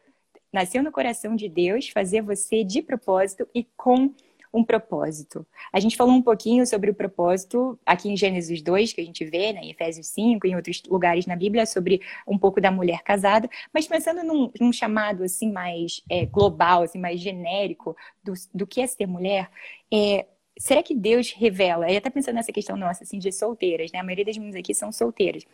Nasceu 0.50 0.82
no 0.82 0.90
coração 0.90 1.36
de 1.36 1.48
Deus 1.48 1.88
fazer 1.90 2.22
você 2.22 2.64
de 2.64 2.80
propósito 2.80 3.46
e 3.54 3.64
com 3.76 4.14
um 4.52 4.64
propósito. 4.64 5.46
A 5.72 5.80
gente 5.80 5.96
falou 5.96 6.14
um 6.14 6.22
pouquinho 6.22 6.66
sobre 6.66 6.90
o 6.90 6.94
propósito 6.94 7.78
aqui 7.84 8.08
em 8.08 8.16
Gênesis 8.16 8.62
2, 8.62 8.92
que 8.92 9.00
a 9.00 9.04
gente 9.04 9.24
vê, 9.24 9.52
né, 9.52 9.60
em 9.62 9.70
Efésios 9.70 10.06
5, 10.08 10.46
em 10.46 10.56
outros 10.56 10.82
lugares 10.86 11.26
na 11.26 11.36
Bíblia, 11.36 11.66
sobre 11.66 12.00
um 12.26 12.38
pouco 12.38 12.60
da 12.60 12.70
mulher 12.70 13.02
casada, 13.02 13.48
mas 13.72 13.86
pensando 13.86 14.22
num, 14.24 14.50
num 14.60 14.72
chamado 14.72 15.22
assim 15.22 15.50
mais 15.50 16.02
é, 16.10 16.26
global, 16.26 16.82
assim, 16.82 16.98
mais 16.98 17.20
genérico 17.20 17.96
do, 18.22 18.32
do 18.54 18.66
que 18.66 18.80
é 18.80 18.86
ser 18.86 19.06
mulher, 19.06 19.50
é, 19.92 20.26
será 20.58 20.82
que 20.82 20.94
Deus 20.94 21.32
revela? 21.32 21.90
Eu 21.90 21.98
até 21.98 22.10
pensando 22.10 22.34
nessa 22.34 22.52
questão 22.52 22.76
nossa, 22.76 23.04
assim, 23.04 23.18
de 23.18 23.32
solteiras, 23.32 23.92
né? 23.92 24.00
A 24.00 24.02
maioria 24.02 24.24
das 24.24 24.36
meninas 24.36 24.58
aqui 24.58 24.74
são 24.74 24.92
solteiras. 24.92 25.46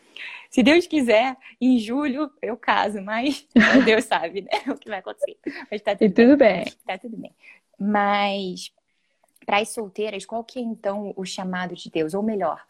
Se 0.51 0.63
Deus 0.63 0.87
quiser, 0.87 1.37
em 1.61 1.79
julho 1.79 2.31
eu 2.43 2.57
caso, 2.57 3.01
mas 3.03 3.47
Deus 3.85 4.05
sabe, 4.05 4.43
né? 4.43 4.73
O 4.73 4.77
que 4.77 4.89
vai 4.89 4.99
acontecer. 4.99 5.37
Mas 5.71 5.83
tá 5.83 5.95
tudo, 5.95 6.13
tudo 6.13 6.37
bem. 6.37 6.65
bem. 6.65 6.73
Tá 6.87 6.99
tudo 6.99 7.17
bem. 7.17 7.33
Mas 7.79 8.73
para 9.45 9.59
as 9.59 9.71
solteiras, 9.71 10.25
qual 10.25 10.43
que 10.43 10.59
é 10.59 10.63
então 10.63 11.13
o 11.17 11.25
chamado 11.25 11.75
de 11.75 11.91
Deus? 11.91 12.15
Ou 12.15 12.23
melhor, 12.23 12.61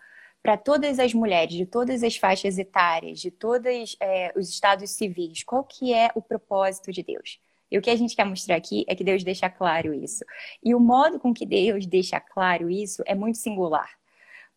para 0.42 0.56
todas 0.56 0.98
as 0.98 1.14
mulheres, 1.14 1.54
de 1.54 1.64
todas 1.64 2.02
as 2.02 2.16
faixas 2.16 2.58
etárias, 2.58 3.18
de 3.18 3.30
todos 3.30 3.96
é, 3.98 4.32
os 4.36 4.48
estados 4.50 4.90
civis, 4.90 5.42
qual 5.42 5.64
que 5.64 5.94
é 5.94 6.10
o 6.14 6.20
propósito 6.20 6.92
de 6.92 7.02
Deus? 7.02 7.40
E 7.70 7.78
o 7.78 7.82
que 7.82 7.90
a 7.90 7.96
gente 7.96 8.14
quer 8.14 8.24
mostrar 8.24 8.56
aqui 8.56 8.84
é 8.86 8.94
que 8.94 9.02
Deus 9.02 9.24
deixa 9.24 9.48
claro 9.48 9.94
isso. 9.94 10.24
E 10.62 10.74
o 10.74 10.80
modo 10.80 11.18
com 11.18 11.32
que 11.32 11.46
Deus 11.46 11.86
deixa 11.86 12.20
claro 12.20 12.70
isso 12.70 13.02
é 13.06 13.14
muito 13.14 13.38
singular. 13.38 13.90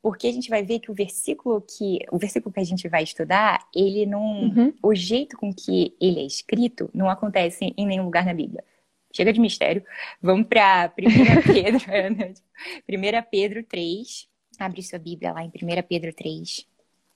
Porque 0.02 0.28
a 0.28 0.32
gente 0.32 0.50
vai 0.50 0.62
ver 0.62 0.80
que 0.80 0.92
o 0.92 0.94
versículo 0.94 1.62
que 1.62 2.00
o 2.12 2.18
versículo 2.18 2.54
que 2.54 2.60
a 2.60 2.64
gente 2.64 2.88
vai 2.88 3.04
estudar, 3.04 3.66
ele 3.74 4.06
não, 4.06 4.22
uhum. 4.22 4.74
o 4.84 4.94
jeito 4.94 5.36
com 5.38 5.54
que 5.54 5.96
ele 6.00 6.20
é 6.20 6.26
escrito 6.26 6.90
não 6.94 7.10
acontece 7.10 7.74
em 7.76 7.88
nenhum 7.88 8.06
lugar 8.06 8.26
na 8.26 8.34
Bíblia. 8.34 8.64
Chega 9.12 9.34
de 9.34 9.40
mistério. 9.40 9.84
Vamos 10.22 10.48
para 10.48 10.94
1 10.98 11.42
Pedro. 11.54 12.34
1 12.88 13.30
Pedro 13.32 13.64
3. 13.64 14.30
Abre 14.60 14.82
sua 14.84 15.00
Bíblia 15.00 15.32
lá 15.34 15.44
em 15.44 15.48
1 15.50 15.52
Pedro 15.88 16.14
3. 16.14 16.68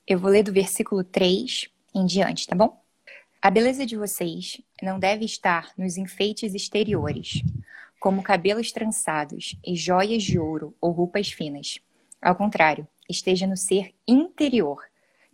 Eu 0.07 0.19
vou 0.19 0.31
ler 0.31 0.43
do 0.43 0.53
versículo 0.53 1.03
3 1.03 1.69
em 1.93 2.05
diante, 2.05 2.47
tá 2.47 2.55
bom? 2.55 2.81
A 3.41 3.49
beleza 3.49 3.85
de 3.85 3.97
vocês 3.97 4.61
não 4.81 4.99
deve 4.99 5.25
estar 5.25 5.71
nos 5.77 5.97
enfeites 5.97 6.53
exteriores, 6.53 7.41
como 7.99 8.21
cabelos 8.21 8.71
trançados 8.71 9.55
e 9.65 9.75
joias 9.75 10.23
de 10.23 10.37
ouro 10.37 10.75
ou 10.79 10.91
roupas 10.91 11.31
finas. 11.31 11.79
Ao 12.21 12.35
contrário, 12.35 12.87
esteja 13.09 13.47
no 13.47 13.57
ser 13.57 13.95
interior, 14.07 14.83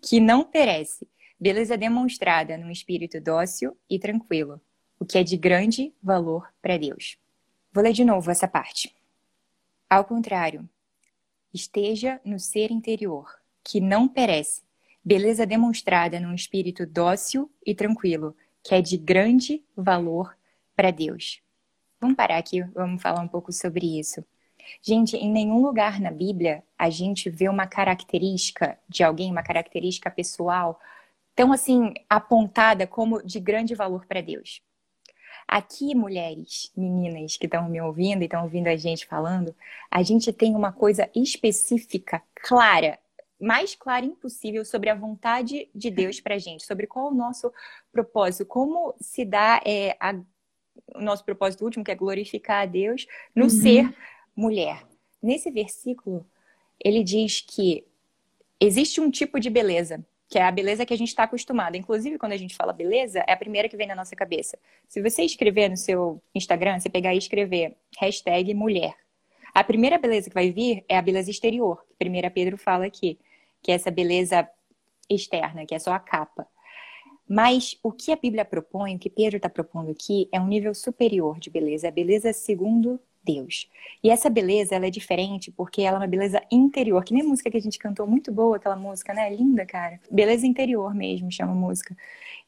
que 0.02 0.20
não 0.20 0.44
perece, 0.44 1.08
beleza 1.40 1.78
demonstrada 1.78 2.58
num 2.58 2.72
espírito 2.72 3.20
dócil 3.20 3.78
e 3.90 4.00
tranquilo, 4.00 4.62
o 5.00 5.06
que 5.06 5.18
é 5.18 5.24
de 5.24 5.38
grande 5.38 5.94
valor 6.02 6.48
para 6.62 6.78
Deus. 6.78 7.18
Vou 7.72 7.84
ler 7.84 7.94
de 7.94 8.04
novo 8.04 8.32
essa 8.32 8.48
parte. 8.48 8.96
Ao 9.90 10.04
contrário, 10.04 10.68
esteja 11.54 12.20
no 12.26 12.40
ser 12.40 12.72
interior, 12.72 13.30
que 13.64 13.80
não 13.80 14.08
perece, 14.08 14.62
beleza 15.04 15.46
demonstrada 15.46 16.20
num 16.20 16.34
espírito 16.34 16.86
dócil 16.86 17.50
e 17.66 17.74
tranquilo, 17.74 18.36
que 18.64 18.76
é 18.76 18.82
de 18.82 18.98
grande 18.98 19.64
valor 19.76 20.36
para 20.76 20.92
Deus. 20.92 21.42
Vamos 22.00 22.16
parar 22.16 22.38
aqui, 22.38 22.62
vamos 22.62 23.02
falar 23.02 23.22
um 23.22 23.28
pouco 23.28 23.52
sobre 23.52 24.00
isso. 24.00 24.24
Gente, 24.82 25.16
em 25.16 25.32
nenhum 25.32 25.62
lugar 25.62 26.00
na 26.00 26.12
Bíblia 26.12 26.64
a 26.78 26.90
gente 26.90 27.30
vê 27.30 27.48
uma 27.48 27.66
característica 27.66 28.78
de 28.88 29.04
alguém, 29.04 29.32
uma 29.32 29.42
característica 29.42 30.12
pessoal, 30.12 30.80
tão 31.36 31.54
assim 31.54 31.94
apontada 32.10 32.86
como 32.86 33.24
de 33.24 33.40
grande 33.40 33.74
valor 33.74 34.06
para 34.06 34.22
Deus. 34.22 34.62
Aqui, 35.48 35.96
mulheres, 35.96 36.72
meninas 36.76 37.38
que 37.38 37.46
estão 37.46 37.70
me 37.70 37.80
ouvindo 37.80 38.22
e 38.22 38.26
estão 38.26 38.44
ouvindo 38.44 38.68
a 38.68 38.76
gente 38.76 39.06
falando, 39.06 39.56
a 39.90 40.04
gente 40.04 40.34
tem 40.34 40.54
uma 40.54 40.74
coisa 40.74 41.10
específica, 41.16 42.22
clara, 42.36 43.00
mais 43.40 43.74
clara 43.74 44.06
impossível 44.06 44.66
sobre 44.66 44.90
a 44.90 44.96
vontade 44.96 45.70
de 45.74 45.90
Deus 45.90 46.20
para 46.20 46.36
a 46.36 46.38
gente, 46.38 46.66
sobre 46.66 46.86
qual 46.86 47.08
é 47.08 47.12
o 47.12 47.16
nosso 47.16 47.54
propósito, 47.94 48.46
como 48.46 48.94
se 49.00 49.24
dá 49.24 49.62
é, 49.66 49.96
a, 50.02 50.16
o 50.96 51.02
nosso 51.02 51.24
propósito 51.24 51.64
último, 51.64 51.84
que 51.84 51.92
é 51.92 51.96
glorificar 51.96 52.64
a 52.64 52.66
Deus, 52.66 53.08
no 53.34 53.46
uhum. 53.46 53.50
ser 53.50 53.96
mulher. 54.36 54.84
Nesse 55.24 55.50
versículo, 55.50 56.26
ele 56.84 57.04
diz 57.04 57.40
que 57.40 57.86
existe 58.60 59.00
um 59.00 59.10
tipo 59.10 59.40
de 59.40 59.50
beleza 59.50 60.06
que 60.30 60.38
é 60.38 60.44
a 60.44 60.52
beleza 60.52 60.86
que 60.86 60.94
a 60.94 60.98
gente 60.98 61.10
está 61.10 61.24
acostumado. 61.24 61.76
Inclusive, 61.76 62.18
quando 62.18 62.34
a 62.34 62.38
gente 62.38 62.56
fala 62.56 62.74
beleza, 62.74 63.24
é 63.28 63.32
a 63.32 63.38
primeira 63.38 63.70
que 63.70 63.78
vem 63.78 63.88
na 63.88 63.96
nossa 63.96 64.16
cabeça. 64.16 64.58
Se 64.88 65.02
você 65.02 65.24
escrever 65.24 65.70
no 65.70 65.78
seu 65.78 66.22
Instagram, 66.36 66.80
você 66.80 66.90
pegar 66.90 67.14
e 67.14 67.18
escrever 67.18 67.76
hashtag 67.98 68.54
mulher, 68.54 68.96
a 69.54 69.64
primeira 69.64 69.98
beleza 69.98 70.30
que 70.30 70.34
vai 70.34 70.52
vir 70.52 70.84
é 70.88 70.98
a 70.98 71.02
beleza 71.02 71.32
exterior, 71.32 71.84
que 71.88 71.96
primeira 71.96 72.30
Pedro 72.30 72.58
fala 72.58 72.86
aqui, 72.86 73.18
que 73.62 73.72
é 73.72 73.76
essa 73.76 73.90
beleza 73.90 74.48
externa, 75.10 75.66
que 75.66 75.74
é 75.74 75.80
só 75.80 75.94
a 75.94 76.00
capa. 76.00 76.48
Mas 77.28 77.78
o 77.82 77.92
que 77.92 78.12
a 78.12 78.16
Bíblia 78.16 78.46
propõe, 78.46 78.96
o 78.96 79.00
que 79.00 79.10
Pedro 79.10 79.38
está 79.38 79.50
propondo 79.50 79.92
aqui, 79.92 80.30
é 80.32 80.40
um 80.40 80.48
nível 80.48 80.74
superior 80.74 81.40
de 81.40 81.50
beleza, 81.50 81.88
a 81.88 81.92
beleza 81.92 82.32
segundo 82.32 83.00
Deus. 83.28 83.70
E 84.02 84.10
essa 84.10 84.30
beleza, 84.30 84.76
ela 84.76 84.88
é 84.88 84.90
diferente 84.90 85.52
porque 85.52 85.82
ela 85.82 85.98
é 85.98 86.00
uma 86.02 86.08
beleza 86.08 86.42
interior, 86.50 87.04
que 87.04 87.14
nem 87.14 87.24
a 87.24 87.28
música 87.28 87.52
que 87.52 87.58
a 87.58 87.62
gente 87.62 87.78
cantou, 87.78 88.08
muito 88.08 88.32
boa 88.32 88.56
aquela 88.56 88.76
música, 88.76 89.14
né? 89.14 89.30
Linda, 89.36 89.66
cara. 89.66 90.00
Beleza 90.10 90.48
interior 90.48 90.96
mesmo, 90.96 91.32
chama 91.32 91.54
música. 91.54 91.96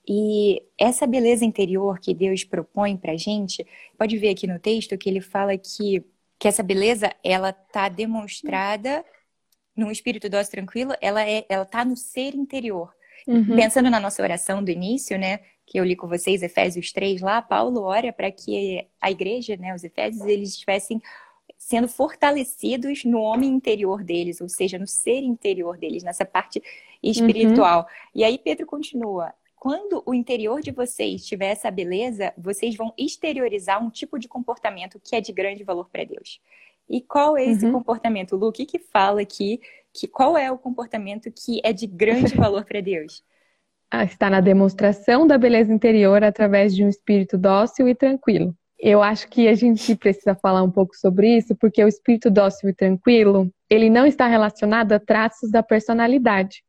E 0.08 0.64
essa 0.78 1.06
beleza 1.06 1.44
interior 1.44 2.00
que 2.00 2.14
Deus 2.14 2.44
propõe 2.44 2.96
pra 2.96 3.18
gente, 3.18 3.66
pode 3.98 4.18
ver 4.18 4.30
aqui 4.30 4.48
no 4.48 4.58
texto 4.58 4.98
que 4.98 5.10
ele 5.10 5.22
fala 5.22 5.58
que, 5.58 6.04
que 6.40 6.48
essa 6.48 6.64
beleza, 6.64 7.12
ela 7.24 7.52
tá 7.52 7.90
demonstrada 7.90 9.04
num 9.76 9.92
espírito 9.92 10.30
dócil 10.30 10.52
tranquilo, 10.52 10.94
ela 11.02 11.28
é, 11.28 11.46
ela 11.50 11.66
tá 11.66 11.86
no 11.86 11.96
ser 11.96 12.36
interior. 12.36 12.94
Uhum. 13.28 13.56
Pensando 13.56 13.90
na 13.90 14.00
nossa 14.00 14.24
oração 14.24 14.64
do 14.64 14.72
início, 14.72 15.18
né? 15.18 15.40
Que 15.70 15.80
eu 15.80 15.86
li 15.86 15.96
com 15.96 16.08
vocês, 16.08 16.42
Efésios 16.42 16.92
3, 16.92 17.22
lá, 17.22 17.44
Paulo 17.44 17.84
ora 17.84 18.12
para 18.12 18.32
que 18.32 18.88
a 19.00 19.12
igreja, 19.12 19.56
né, 19.56 19.74
os 19.74 19.84
Efésios, 19.84 20.26
eles 20.26 20.50
estivessem 20.50 21.00
sendo 21.60 21.88
fortalecidos 21.88 23.06
no 23.06 23.20
homem 23.20 23.52
interior 23.52 24.04
deles, 24.04 24.42
ou 24.42 24.50
seja, 24.50 24.80
no 24.80 24.88
ser 24.88 25.22
interior 25.22 25.78
deles, 25.78 26.02
nessa 26.02 26.26
parte 26.26 26.60
espiritual. 27.04 27.82
Uhum. 27.82 27.86
E 28.16 28.24
aí 28.24 28.40
Pedro 28.40 28.66
continua: 28.66 29.32
quando 29.56 30.02
o 30.08 30.14
interior 30.16 30.60
de 30.60 30.72
vocês 30.72 31.24
tiver 31.24 31.52
essa 31.52 31.70
beleza, 31.70 32.34
vocês 32.36 32.76
vão 32.76 32.92
exteriorizar 32.98 33.84
um 33.84 33.92
tipo 33.92 34.18
de 34.18 34.28
comportamento 34.28 35.00
que 35.00 35.16
é 35.16 35.22
de 35.22 35.32
grande 35.32 35.64
valor 35.64 35.88
para 35.92 36.04
Deus. 36.04 36.42
E 36.90 37.00
qual 37.00 37.38
é 37.38 37.46
esse 37.46 37.68
uhum. 37.68 37.74
comportamento, 37.74 38.36
Lu? 38.36 38.48
O 38.48 38.52
que, 38.52 38.66
que 38.66 38.80
fala 38.80 39.22
aqui? 39.22 39.62
Que, 39.94 40.08
qual 40.08 40.36
é 40.36 40.52
o 40.52 40.58
comportamento 40.58 41.32
que 41.32 41.62
é 41.64 41.72
de 41.72 41.86
grande 41.86 42.34
valor 42.34 42.66
para 42.66 42.82
Deus? 42.82 43.24
Está 43.94 44.30
na 44.30 44.40
demonstração 44.40 45.26
da 45.26 45.38
beleza 45.38 45.74
interior 45.74 46.24
através 46.24 46.76
de 46.76 46.84
um 46.84 46.90
espírito 46.90 47.38
dócil 47.38 47.88
e 47.88 47.96
tranquilo. 47.96 48.56
Eu 48.80 49.04
acho 49.04 49.28
que 49.28 49.48
a 49.48 49.56
gente 49.56 49.96
precisa 49.96 50.36
falar 50.36 50.64
um 50.64 50.72
pouco 50.72 50.96
sobre 50.96 51.38
isso, 51.38 51.56
porque 51.56 51.84
o 51.84 51.88
espírito 51.88 52.30
dócil 52.30 52.70
e 52.70 52.74
tranquilo, 52.74 53.52
ele 53.70 53.90
não 53.90 54.06
está 54.06 54.28
relacionado 54.28 54.94
a 54.94 55.00
traços 55.00 55.52
da 55.52 55.62
personalidade. 55.62 56.64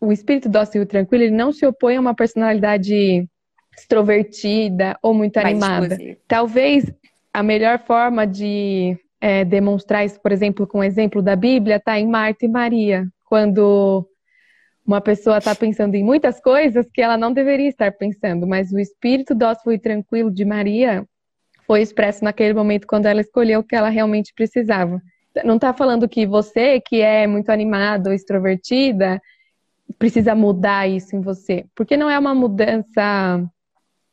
O 0.00 0.12
espírito 0.12 0.48
dócil 0.48 0.82
e 0.82 0.86
tranquilo, 0.86 1.24
ele 1.24 1.36
não 1.36 1.52
se 1.52 1.66
opõe 1.66 1.96
a 1.96 2.00
uma 2.00 2.14
personalidade 2.14 3.28
extrovertida 3.76 4.96
ou 5.02 5.12
muito 5.12 5.36
Mais 5.36 5.48
animada. 5.48 5.86
Exclusivo. 5.86 6.18
Talvez 6.26 6.92
a 7.32 7.42
melhor 7.42 7.78
forma 7.80 8.26
de 8.26 8.96
é, 9.20 9.44
demonstrar 9.44 10.04
isso, 10.04 10.20
por 10.20 10.32
exemplo, 10.32 10.66
com 10.66 10.78
o 10.78 10.84
exemplo 10.84 11.20
da 11.20 11.36
Bíblia, 11.36 11.76
está 11.76 11.98
em 11.98 12.06
Marta 12.06 12.44
e 12.44 12.48
Maria, 12.48 13.06
quando 13.26 14.08
uma 14.88 15.02
pessoa 15.02 15.36
está 15.36 15.54
pensando 15.54 15.94
em 15.96 16.02
muitas 16.02 16.40
coisas 16.40 16.90
que 16.90 17.02
ela 17.02 17.18
não 17.18 17.30
deveria 17.30 17.68
estar 17.68 17.92
pensando, 17.92 18.46
mas 18.46 18.72
o 18.72 18.78
espírito 18.78 19.34
dócil 19.34 19.72
e 19.72 19.78
tranquilo 19.78 20.30
de 20.30 20.46
Maria 20.46 21.06
foi 21.66 21.82
expresso 21.82 22.24
naquele 22.24 22.54
momento 22.54 22.86
quando 22.86 23.04
ela 23.04 23.20
escolheu 23.20 23.60
o 23.60 23.62
que 23.62 23.76
ela 23.76 23.90
realmente 23.90 24.32
precisava. 24.34 24.98
Não 25.44 25.56
está 25.56 25.74
falando 25.74 26.08
que 26.08 26.26
você, 26.26 26.80
que 26.80 27.02
é 27.02 27.26
muito 27.26 27.50
animada 27.50 28.08
ou 28.08 28.14
extrovertida, 28.14 29.20
precisa 29.98 30.34
mudar 30.34 30.88
isso 30.88 31.14
em 31.14 31.20
você, 31.20 31.66
porque 31.74 31.94
não 31.94 32.08
é 32.08 32.18
uma 32.18 32.34
mudança 32.34 33.44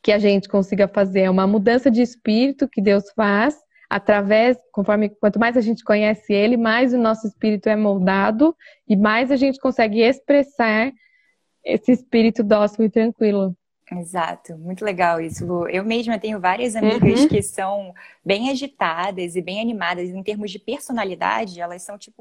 que 0.03 0.12
a 0.12 0.20
gente 0.20 0.50
consiga 0.50 0.89
fazer, 0.89 1.22
é 1.22 1.29
uma 1.29 1.48
mudança 1.48 1.89
de 1.89 2.01
espírito 2.01 2.67
que 2.67 2.82
Deus 2.82 3.05
faz 3.15 3.55
através, 3.89 4.58
conforme 4.72 5.10
quanto 5.10 5.39
mais 5.39 5.56
a 5.58 5.62
gente 5.62 5.84
conhece 5.84 6.34
ele, 6.34 6.58
mais 6.58 6.94
o 6.94 6.98
nosso 6.98 7.27
espírito 7.27 7.70
é 7.70 7.75
moldado 7.75 8.56
e 8.88 8.96
mais 8.96 9.32
a 9.32 9.36
gente 9.36 9.60
consegue 9.60 10.01
expressar 10.01 10.92
esse 11.63 11.92
espírito 11.92 12.44
dócil 12.44 12.86
e 12.86 12.89
tranquilo. 12.89 13.56
Exato, 13.92 14.58
muito 14.58 14.84
legal 14.84 15.22
isso, 15.22 15.46
Lu. 15.46 15.70
Eu 15.70 15.84
mesma 15.84 16.18
tenho 16.18 16.39
várias 16.39 16.75
amigas 16.75 17.22
uhum. 17.22 17.27
que 17.27 17.42
são 17.42 17.94
bem 18.24 18.50
agitadas 18.50 19.36
e 19.36 19.42
bem 19.42 19.62
animadas 19.62 20.10
em 20.10 20.24
termos 20.24 20.50
de 20.50 20.58
personalidade, 20.58 21.62
elas 21.62 21.84
são 21.84 21.98
tipo, 21.98 22.20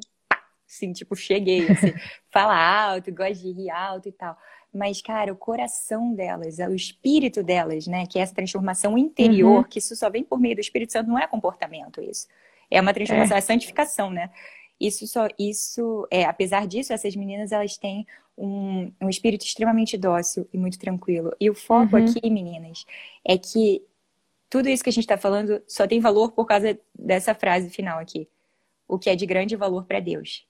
assim, 0.69 0.93
tipo, 0.93 1.17
cheguei, 1.17 1.71
assim, 1.71 1.95
fala 2.31 2.55
alto, 2.55 3.13
gosta 3.15 3.35
de 3.35 3.51
rir 3.51 3.71
alto 3.71 4.09
e 4.09 4.13
tal 4.13 4.37
mas, 4.75 5.01
cara, 5.01 5.33
o 5.33 5.37
coração 5.37 6.13
delas, 6.13 6.59
o 6.59 6.75
espírito 6.75 7.43
delas, 7.45 7.87
né? 7.87 8.07
Que 8.07 8.19
é 8.19 8.23
essa 8.23 8.35
transformação 8.35 8.99
interior, 8.99 9.59
uhum. 9.59 9.65
que 9.65 9.79
isso 9.79 9.95
só 9.95 10.11
vem 10.11 10.25
por 10.25 10.41
meio 10.41 10.57
do 10.57 10.61
Espírito 10.61 10.93
Santo, 10.93 11.09
não 11.09 11.19
é 11.19 11.27
comportamento 11.29 12.03
isso. 12.03 12.27
É 12.69 12.81
uma 12.81 12.93
transformação, 12.93 13.37
é, 13.37 13.39
é 13.39 13.41
santificação, 13.41 14.11
né? 14.11 14.31
Isso 14.81 15.07
só, 15.07 15.29
isso, 15.39 16.09
é, 16.11 16.25
apesar 16.25 16.67
disso, 16.67 16.93
essas 16.93 17.15
meninas, 17.15 17.53
elas 17.53 17.77
têm 17.77 18.05
um, 18.37 18.91
um 19.01 19.09
espírito 19.09 19.45
extremamente 19.45 19.97
dócil 19.97 20.49
e 20.53 20.59
muito 20.59 20.77
tranquilo. 20.77 21.33
E 21.39 21.49
o 21.49 21.55
foco 21.55 21.97
uhum. 21.97 22.05
aqui, 22.05 22.29
meninas, 22.29 22.85
é 23.25 23.39
que 23.39 23.81
tudo 24.51 24.69
isso 24.69 24.83
que 24.83 24.91
a 24.91 24.93
gente 24.93 25.05
está 25.05 25.17
falando 25.17 25.63
só 25.69 25.87
tem 25.87 26.01
valor 26.01 26.33
por 26.33 26.47
causa 26.47 26.77
dessa 26.99 27.33
frase 27.33 27.71
final 27.71 28.01
aqui. 28.01 28.29
O 28.89 28.99
que 28.99 29.09
é 29.09 29.15
de 29.15 29.25
grande 29.25 29.55
valor 29.55 29.85
para 29.85 30.01
Deus 30.01 30.45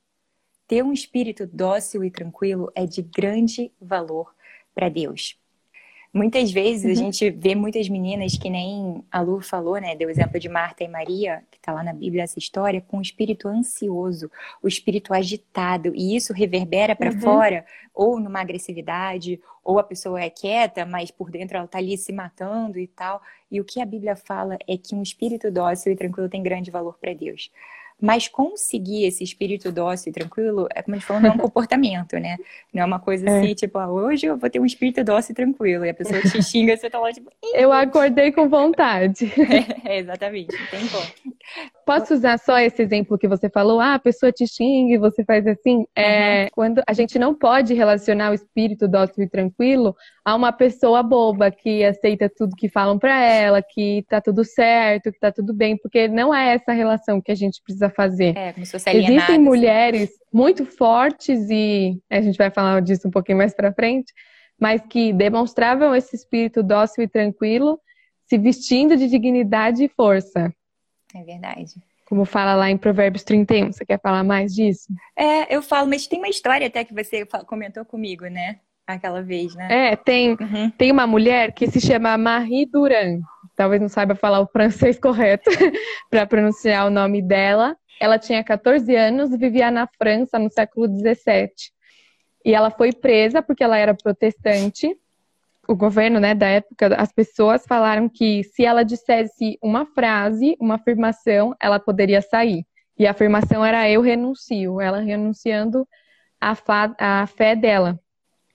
ter 0.67 0.83
um 0.83 0.93
espírito 0.93 1.47
dócil 1.47 2.05
e 2.05 2.11
tranquilo 2.11 2.71
é 2.75 2.87
de 2.87 3.03
grande 3.03 3.73
valor 3.81 4.35
para 4.75 4.89
Deus. 4.89 5.39
Muitas 6.15 6.53
vezes 6.53 6.85
uhum. 6.85 6.93
a 6.93 6.95
gente 6.95 7.29
vê 7.29 7.57
muitas 7.57 7.89
meninas 7.89 8.39
que 8.39 8.49
nem 8.49 9.03
a 9.11 9.21
Lu 9.21 9.41
falou, 9.41 9.79
né? 9.79 9.97
Deu 9.97 10.07
o 10.07 10.11
exemplo 10.13 10.39
de 10.39 10.49
Marta 10.49 10.85
e 10.85 10.89
Maria, 10.89 11.43
que 11.51 11.57
está 11.57 11.73
lá 11.73 11.83
na 11.83 11.93
Bíblia 11.93 12.23
essa 12.23 12.39
história, 12.39 12.81
com 12.81 12.99
o 12.99 13.03
espírito 13.03 13.49
ansioso, 13.49 14.31
o 14.63 14.69
espírito 14.69 15.13
agitado, 15.13 15.93
e 15.93 16.15
isso 16.15 16.33
reverbera 16.33 16.95
para 16.95 17.11
uhum. 17.11 17.21
fora, 17.21 17.67
ou 17.93 18.21
numa 18.21 18.41
agressividade, 18.41 19.41
ou 19.65 19.77
a 19.77 19.83
pessoa 19.83 20.21
é 20.21 20.31
quieta, 20.31 20.87
mas 20.87 21.11
por 21.11 21.33
dentro 21.33 21.57
ela 21.57 21.67
está 21.67 21.79
ali 21.79 21.99
se 21.99 22.13
matando 22.13 22.79
e 22.79 22.87
tal. 22.87 23.21
E 23.51 23.61
o 23.61 23.65
que 23.65 23.81
a 23.81 23.87
Bíblia 23.87 24.15
fala 24.15 24.57
é 24.69 24.77
que 24.77 24.95
um 24.95 25.03
espírito 25.03 25.51
dócil 25.51 25.91
e 25.91 25.97
tranquilo 25.97 26.29
tem 26.29 26.45
grande 26.45 26.71
valor 26.71 26.97
para 26.97 27.13
Deus. 27.13 27.51
Mas 28.01 28.29
conseguir 28.29 29.05
esse 29.05 29.23
espírito 29.23 29.71
dócil 29.73 30.11
e 30.11 30.13
tranquilo, 30.13 30.69
é 30.75 30.83
como 30.83 30.95
a 30.95 30.99
gente 30.99 31.07
falou, 31.07 31.23
não 31.23 31.31
é 31.31 31.33
um 31.33 31.39
comportamento, 31.39 32.15
né? 32.19 32.37
Não 32.73 32.83
é 32.83 32.85
uma 32.85 32.99
coisa 32.99 33.29
é. 33.29 33.39
assim, 33.39 33.55
tipo, 33.55 33.79
ah, 33.79 33.91
hoje 33.91 34.27
eu 34.27 34.37
vou 34.37 34.51
ter 34.51 34.61
um 34.61 34.67
espírito 34.67 35.03
dócil 35.05 35.33
e 35.33 35.35
tranquilo. 35.35 35.85
E 35.85 35.91
a 35.91 35.95
pessoa 35.95 36.21
te 36.21 36.43
xinga, 36.43 36.77
você 36.77 36.91
tá 36.91 36.99
lá, 36.99 37.13
tipo. 37.13 37.31
Eu 37.55 37.73
acordei 37.73 38.33
com 38.33 38.49
vontade. 38.49 39.33
É, 39.85 39.99
exatamente, 39.99 40.57
tem 40.71 40.87
como. 40.89 41.05
Posso 41.85 42.15
usar 42.15 42.39
só 42.39 42.59
esse 42.59 42.83
exemplo 42.83 43.19
que 43.19 43.29
você 43.29 43.51
falou? 43.51 43.81
Ah, 43.81 43.95
a 43.95 43.99
pessoa 43.99 44.33
te 44.33 44.47
xinga 44.47 44.95
e 44.95 44.99
você 44.99 45.25
faz 45.25 45.47
assim. 45.47 45.85
É, 45.95 46.45
uhum. 46.45 46.49
Quando 46.53 46.83
a 46.87 46.93
gente 46.93 47.19
não 47.19 47.35
pode 47.35 47.75
relacionar 47.75 48.31
o 48.31 48.35
espírito 48.35 48.89
dócil 48.89 49.25
e 49.25 49.29
tranquilo 49.29 49.95
a 50.25 50.35
uma 50.35 50.53
pessoa 50.53 51.03
boba 51.03 51.51
que 51.51 51.85
aceita 51.85 52.31
tudo 52.35 52.57
que 52.57 52.69
falam 52.69 52.99
para 52.99 53.21
ela, 53.21 53.63
que 53.63 54.05
tá 54.09 54.21
tudo 54.21 54.45
certo, 54.45 55.13
que 55.13 55.19
tá 55.19 55.31
tudo 55.31 55.53
bem, 55.53 55.77
porque 55.77 56.09
não 56.09 56.35
é 56.35 56.55
essa 56.55 56.73
relação 56.73 57.21
que 57.21 57.31
a 57.31 57.35
gente 57.35 57.61
precisa 57.63 57.91
fazer. 57.91 58.37
É, 58.37 58.53
como 58.53 58.65
se 58.65 58.73
fosse 58.73 58.91
Existem 58.91 59.19
assim. 59.19 59.39
mulheres 59.39 60.11
muito 60.33 60.65
fortes 60.65 61.49
e 61.51 62.01
a 62.11 62.21
gente 62.21 62.37
vai 62.37 62.51
falar 62.51 62.81
disso 62.81 63.07
um 63.09 63.11
pouquinho 63.11 63.39
mais 63.39 63.55
para 63.55 63.73
frente, 63.73 64.13
mas 64.59 64.81
que 64.89 65.13
demonstravam 65.13 65.95
esse 65.95 66.17
espírito 66.17 66.63
dócil 66.63 67.05
e 67.05 67.09
tranquilo, 67.09 67.79
se 68.27 68.39
vestindo 68.39 68.97
de 68.97 69.07
dignidade 69.07 69.85
e 69.85 69.89
força. 69.89 70.53
É 71.15 71.23
verdade. 71.23 71.75
Como 72.07 72.25
fala 72.25 72.55
lá 72.55 72.71
em 72.71 72.77
Provérbios 72.77 73.23
31. 73.23 73.73
Você 73.73 73.85
quer 73.85 74.01
falar 74.01 74.23
mais 74.23 74.55
disso? 74.55 74.89
É, 75.17 75.55
eu 75.55 75.63
falo, 75.63 75.89
mas 75.89 76.07
tem 76.07 76.19
uma 76.19 76.29
história 76.29 76.67
até 76.67 76.85
que 76.85 76.93
você 76.93 77.25
comentou 77.47 77.85
comigo, 77.85 78.27
né? 78.27 78.61
Aquela 78.87 79.23
vez, 79.23 79.55
né? 79.55 79.69
É, 79.71 79.97
tem, 79.97 80.37
uhum. 80.39 80.71
tem 80.71 80.93
uma 80.93 81.07
mulher 81.07 81.53
que 81.53 81.71
se 81.71 81.81
chama 81.81 82.19
Marie 82.19 82.67
Durand. 82.67 83.21
Talvez 83.57 83.81
não 83.81 83.89
saiba 83.89 84.15
falar 84.15 84.41
o 84.41 84.47
francês 84.47 84.99
correto 84.99 85.51
para 86.11 86.27
pronunciar 86.27 86.87
o 86.87 86.91
nome 86.91 87.23
dela. 87.23 87.75
Ela 87.99 88.19
tinha 88.19 88.45
14 88.45 88.95
anos 88.95 89.33
e 89.33 89.39
vivia 89.39 89.71
na 89.71 89.87
França 89.87 90.39
no 90.39 90.51
século 90.51 90.87
17. 90.89 91.73
E 92.45 92.55
ela 92.55 92.71
foi 92.71 92.93
presa 92.93 93.41
porque 93.41 93.65
ela 93.65 93.79
era 93.79 93.95
protestante 93.95 94.95
o 95.69 95.75
governo 95.75 96.21
né, 96.21 96.35
da 96.35 96.47
época, 96.47 96.95
as 96.97 97.13
pessoas 97.13 97.65
falaram 97.67 98.09
que 98.09 98.45
se 98.45 98.65
ela 98.65 98.83
dissesse 98.83 99.59
uma 99.63 99.87
frase, 99.87 100.57
uma 100.61 100.75
afirmação, 100.77 101.55
ela 101.61 101.79
poderia 101.79 102.21
sair. 102.21 102.65
E 102.99 103.07
a 103.07 103.11
afirmação 103.11 103.65
era 103.65 103.89
eu 103.91 104.01
renuncio, 104.01 104.81
ela 104.81 105.01
renunciando 105.01 105.87
à, 106.41 107.27
fé 107.27 107.57
dela. 107.57 107.99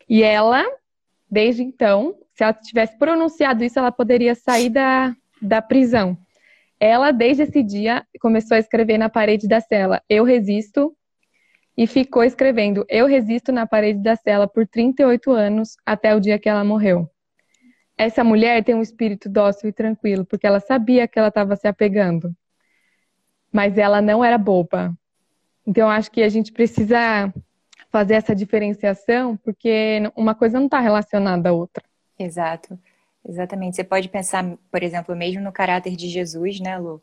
E 0.07 0.23
ela, 0.23 0.63
desde 1.29 1.63
então, 1.63 2.15
se 2.33 2.43
ela 2.43 2.53
tivesse 2.53 2.97
pronunciado 2.97 3.63
isso, 3.63 3.77
ela 3.77 3.91
poderia 3.91 4.35
sair 4.35 4.69
da, 4.69 5.13
da 5.41 5.61
prisão. 5.61 6.17
Ela, 6.79 7.11
desde 7.11 7.43
esse 7.43 7.61
dia, 7.61 8.05
começou 8.21 8.55
a 8.55 8.59
escrever 8.59 8.97
na 8.97 9.09
parede 9.09 9.47
da 9.47 9.59
cela: 9.59 10.01
Eu 10.07 10.23
resisto, 10.23 10.95
e 11.79 11.87
ficou 11.87 12.25
escrevendo: 12.25 12.85
Eu 12.89 13.07
resisto 13.07 13.53
na 13.53 13.65
parede 13.65 13.99
da 13.99 14.13
cela 14.13 14.45
por 14.45 14.67
38 14.67 15.31
anos 15.31 15.77
até 15.85 16.13
o 16.13 16.19
dia 16.19 16.37
que 16.37 16.49
ela 16.49 16.61
morreu. 16.61 17.09
Essa 17.97 18.21
mulher 18.21 18.61
tem 18.65 18.75
um 18.75 18.81
espírito 18.81 19.29
dócil 19.29 19.69
e 19.69 19.71
tranquilo, 19.71 20.25
porque 20.25 20.45
ela 20.45 20.59
sabia 20.59 21.07
que 21.07 21.17
ela 21.17 21.29
estava 21.29 21.55
se 21.55 21.69
apegando. 21.69 22.35
Mas 23.49 23.77
ela 23.77 24.01
não 24.01 24.21
era 24.21 24.37
boba. 24.37 24.93
Então, 25.65 25.89
acho 25.89 26.11
que 26.11 26.21
a 26.21 26.27
gente 26.27 26.51
precisa 26.51 27.33
fazer 27.89 28.15
essa 28.15 28.35
diferenciação, 28.35 29.37
porque 29.37 30.01
uma 30.17 30.35
coisa 30.35 30.59
não 30.59 30.65
está 30.65 30.81
relacionada 30.81 31.47
à 31.47 31.53
outra. 31.53 31.85
Exato, 32.17 32.77
exatamente. 33.25 33.77
Você 33.77 33.85
pode 33.85 34.09
pensar, 34.09 34.43
por 34.69 34.83
exemplo, 34.83 35.15
mesmo 35.15 35.41
no 35.41 35.51
caráter 35.53 35.95
de 35.95 36.09
Jesus, 36.09 36.59
né, 36.59 36.77
Lu? 36.77 37.01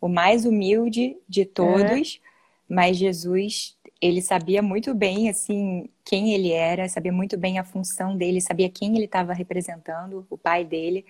O 0.00 0.08
mais 0.08 0.46
humilde 0.46 1.18
de 1.28 1.44
todos, 1.44 2.18
é. 2.22 2.74
mas 2.74 2.96
Jesus 2.96 3.75
ele 4.00 4.20
sabia 4.20 4.62
muito 4.62 4.94
bem 4.94 5.28
assim 5.28 5.88
quem 6.04 6.34
ele 6.34 6.52
era, 6.52 6.88
sabia 6.88 7.12
muito 7.12 7.36
bem 7.36 7.58
a 7.58 7.64
função 7.64 8.16
dele, 8.16 8.40
sabia 8.40 8.68
quem 8.68 8.94
ele 8.94 9.06
estava 9.06 9.32
representando, 9.32 10.26
o 10.30 10.36
pai 10.36 10.64
dele. 10.64 11.04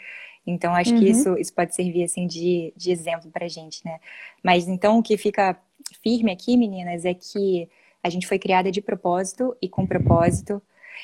Então 0.46 0.74
acho 0.74 0.94
uhum. 0.94 1.00
que 1.00 1.08
isso, 1.08 1.36
isso 1.38 1.52
pode 1.52 1.74
servir 1.74 2.04
assim 2.04 2.26
de, 2.26 2.72
de 2.76 2.90
exemplo 2.90 3.30
para 3.30 3.48
gente, 3.48 3.84
né? 3.84 3.98
Mas 4.42 4.68
então 4.68 4.98
o 4.98 5.02
que 5.02 5.16
fica 5.16 5.58
firme 6.02 6.30
aqui, 6.30 6.56
meninas, 6.56 7.04
é 7.04 7.12
que 7.12 7.68
a 8.02 8.08
gente 8.08 8.26
foi 8.26 8.38
criada 8.38 8.70
de 8.70 8.80
propósito 8.80 9.56
e 9.60 9.68
com 9.68 9.84
propósito 9.86 10.62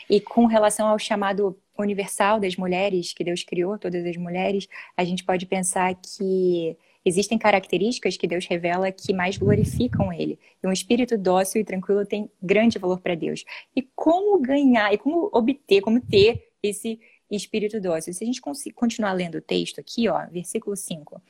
e 0.08 0.20
com 0.20 0.46
relação 0.46 0.86
ao 0.86 0.98
chamado 0.98 1.58
universal 1.76 2.38
das 2.38 2.56
mulheres 2.56 3.12
que 3.12 3.24
Deus 3.24 3.42
criou, 3.42 3.78
todas 3.78 4.04
as 4.06 4.16
mulheres, 4.16 4.68
a 4.96 5.04
gente 5.04 5.24
pode 5.24 5.46
pensar 5.46 5.94
que 5.94 6.76
Existem 7.04 7.38
características 7.38 8.16
que 8.16 8.26
Deus 8.26 8.46
revela 8.46 8.92
que 8.92 9.12
mais 9.12 9.36
glorificam 9.36 10.12
Ele. 10.12 10.38
E 10.62 10.66
um 10.66 10.72
espírito 10.72 11.18
dócil 11.18 11.60
e 11.60 11.64
tranquilo 11.64 12.06
tem 12.06 12.30
grande 12.40 12.78
valor 12.78 13.00
para 13.00 13.14
Deus. 13.14 13.44
E 13.74 13.82
como 13.94 14.40
ganhar, 14.40 14.92
e 14.92 14.98
como 14.98 15.28
obter, 15.32 15.80
como 15.80 16.00
ter 16.00 16.52
esse 16.62 17.00
espírito 17.30 17.80
dócil? 17.80 18.12
Se 18.12 18.22
a 18.22 18.26
gente 18.26 18.40
continuar 18.74 19.12
lendo 19.12 19.36
o 19.36 19.42
texto 19.42 19.80
aqui, 19.80 20.08
ó, 20.08 20.26
versículo 20.30 20.76
5. 20.76 21.20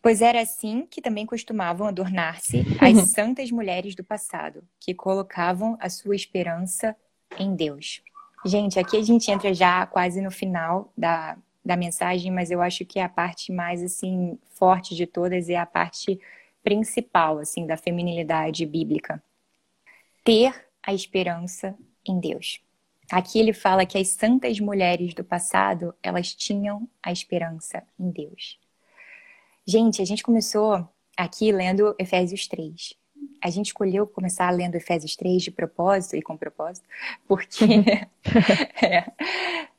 Pois 0.00 0.22
era 0.22 0.40
assim 0.40 0.86
que 0.88 1.02
também 1.02 1.26
costumavam 1.26 1.86
adornar-se 1.86 2.62
as 2.80 3.10
santas 3.10 3.50
mulheres 3.50 3.94
do 3.94 4.04
passado, 4.04 4.62
que 4.78 4.94
colocavam 4.94 5.76
a 5.80 5.90
sua 5.90 6.14
esperança 6.14 6.96
em 7.38 7.54
Deus. 7.56 8.02
Gente, 8.44 8.78
aqui 8.78 8.96
a 8.96 9.02
gente 9.02 9.28
entra 9.30 9.52
já 9.52 9.84
quase 9.86 10.20
no 10.20 10.30
final 10.30 10.92
da, 10.96 11.36
da 11.66 11.76
mensagem, 11.76 12.30
mas 12.30 12.50
eu 12.50 12.62
acho 12.62 12.84
que 12.84 13.00
a 13.00 13.08
parte 13.08 13.52
mais 13.52 13.82
assim 13.82 14.38
forte 14.50 14.94
de 14.94 15.06
todas 15.06 15.48
é 15.48 15.56
a 15.56 15.66
parte 15.66 16.18
principal 16.62 17.38
assim 17.38 17.66
da 17.66 17.76
feminilidade 17.76 18.64
bíblica. 18.64 19.22
Ter 20.22 20.54
a 20.82 20.94
esperança 20.94 21.76
em 22.06 22.20
Deus. 22.20 22.60
Aqui 23.10 23.38
ele 23.38 23.52
fala 23.52 23.86
que 23.86 23.98
as 23.98 24.08
santas 24.08 24.58
mulheres 24.60 25.14
do 25.14 25.24
passado, 25.24 25.94
elas 26.02 26.34
tinham 26.34 26.88
a 27.02 27.12
esperança 27.12 27.82
em 27.98 28.10
Deus. 28.10 28.58
Gente, 29.64 30.00
a 30.00 30.04
gente 30.04 30.22
começou 30.22 30.88
aqui 31.16 31.50
lendo 31.50 31.94
Efésios 31.98 32.46
3. 32.46 32.94
a 33.42 33.50
gente 33.50 33.66
escolheu 33.66 34.06
começar 34.06 34.50
lendo 34.50 34.74
Efésios 34.76 35.14
3 35.16 35.42
de 35.42 35.50
propósito 35.50 36.16
e 36.16 36.22
com 36.22 36.36
propósito, 36.36 36.86
porque, 37.28 37.64
é, 38.82 39.10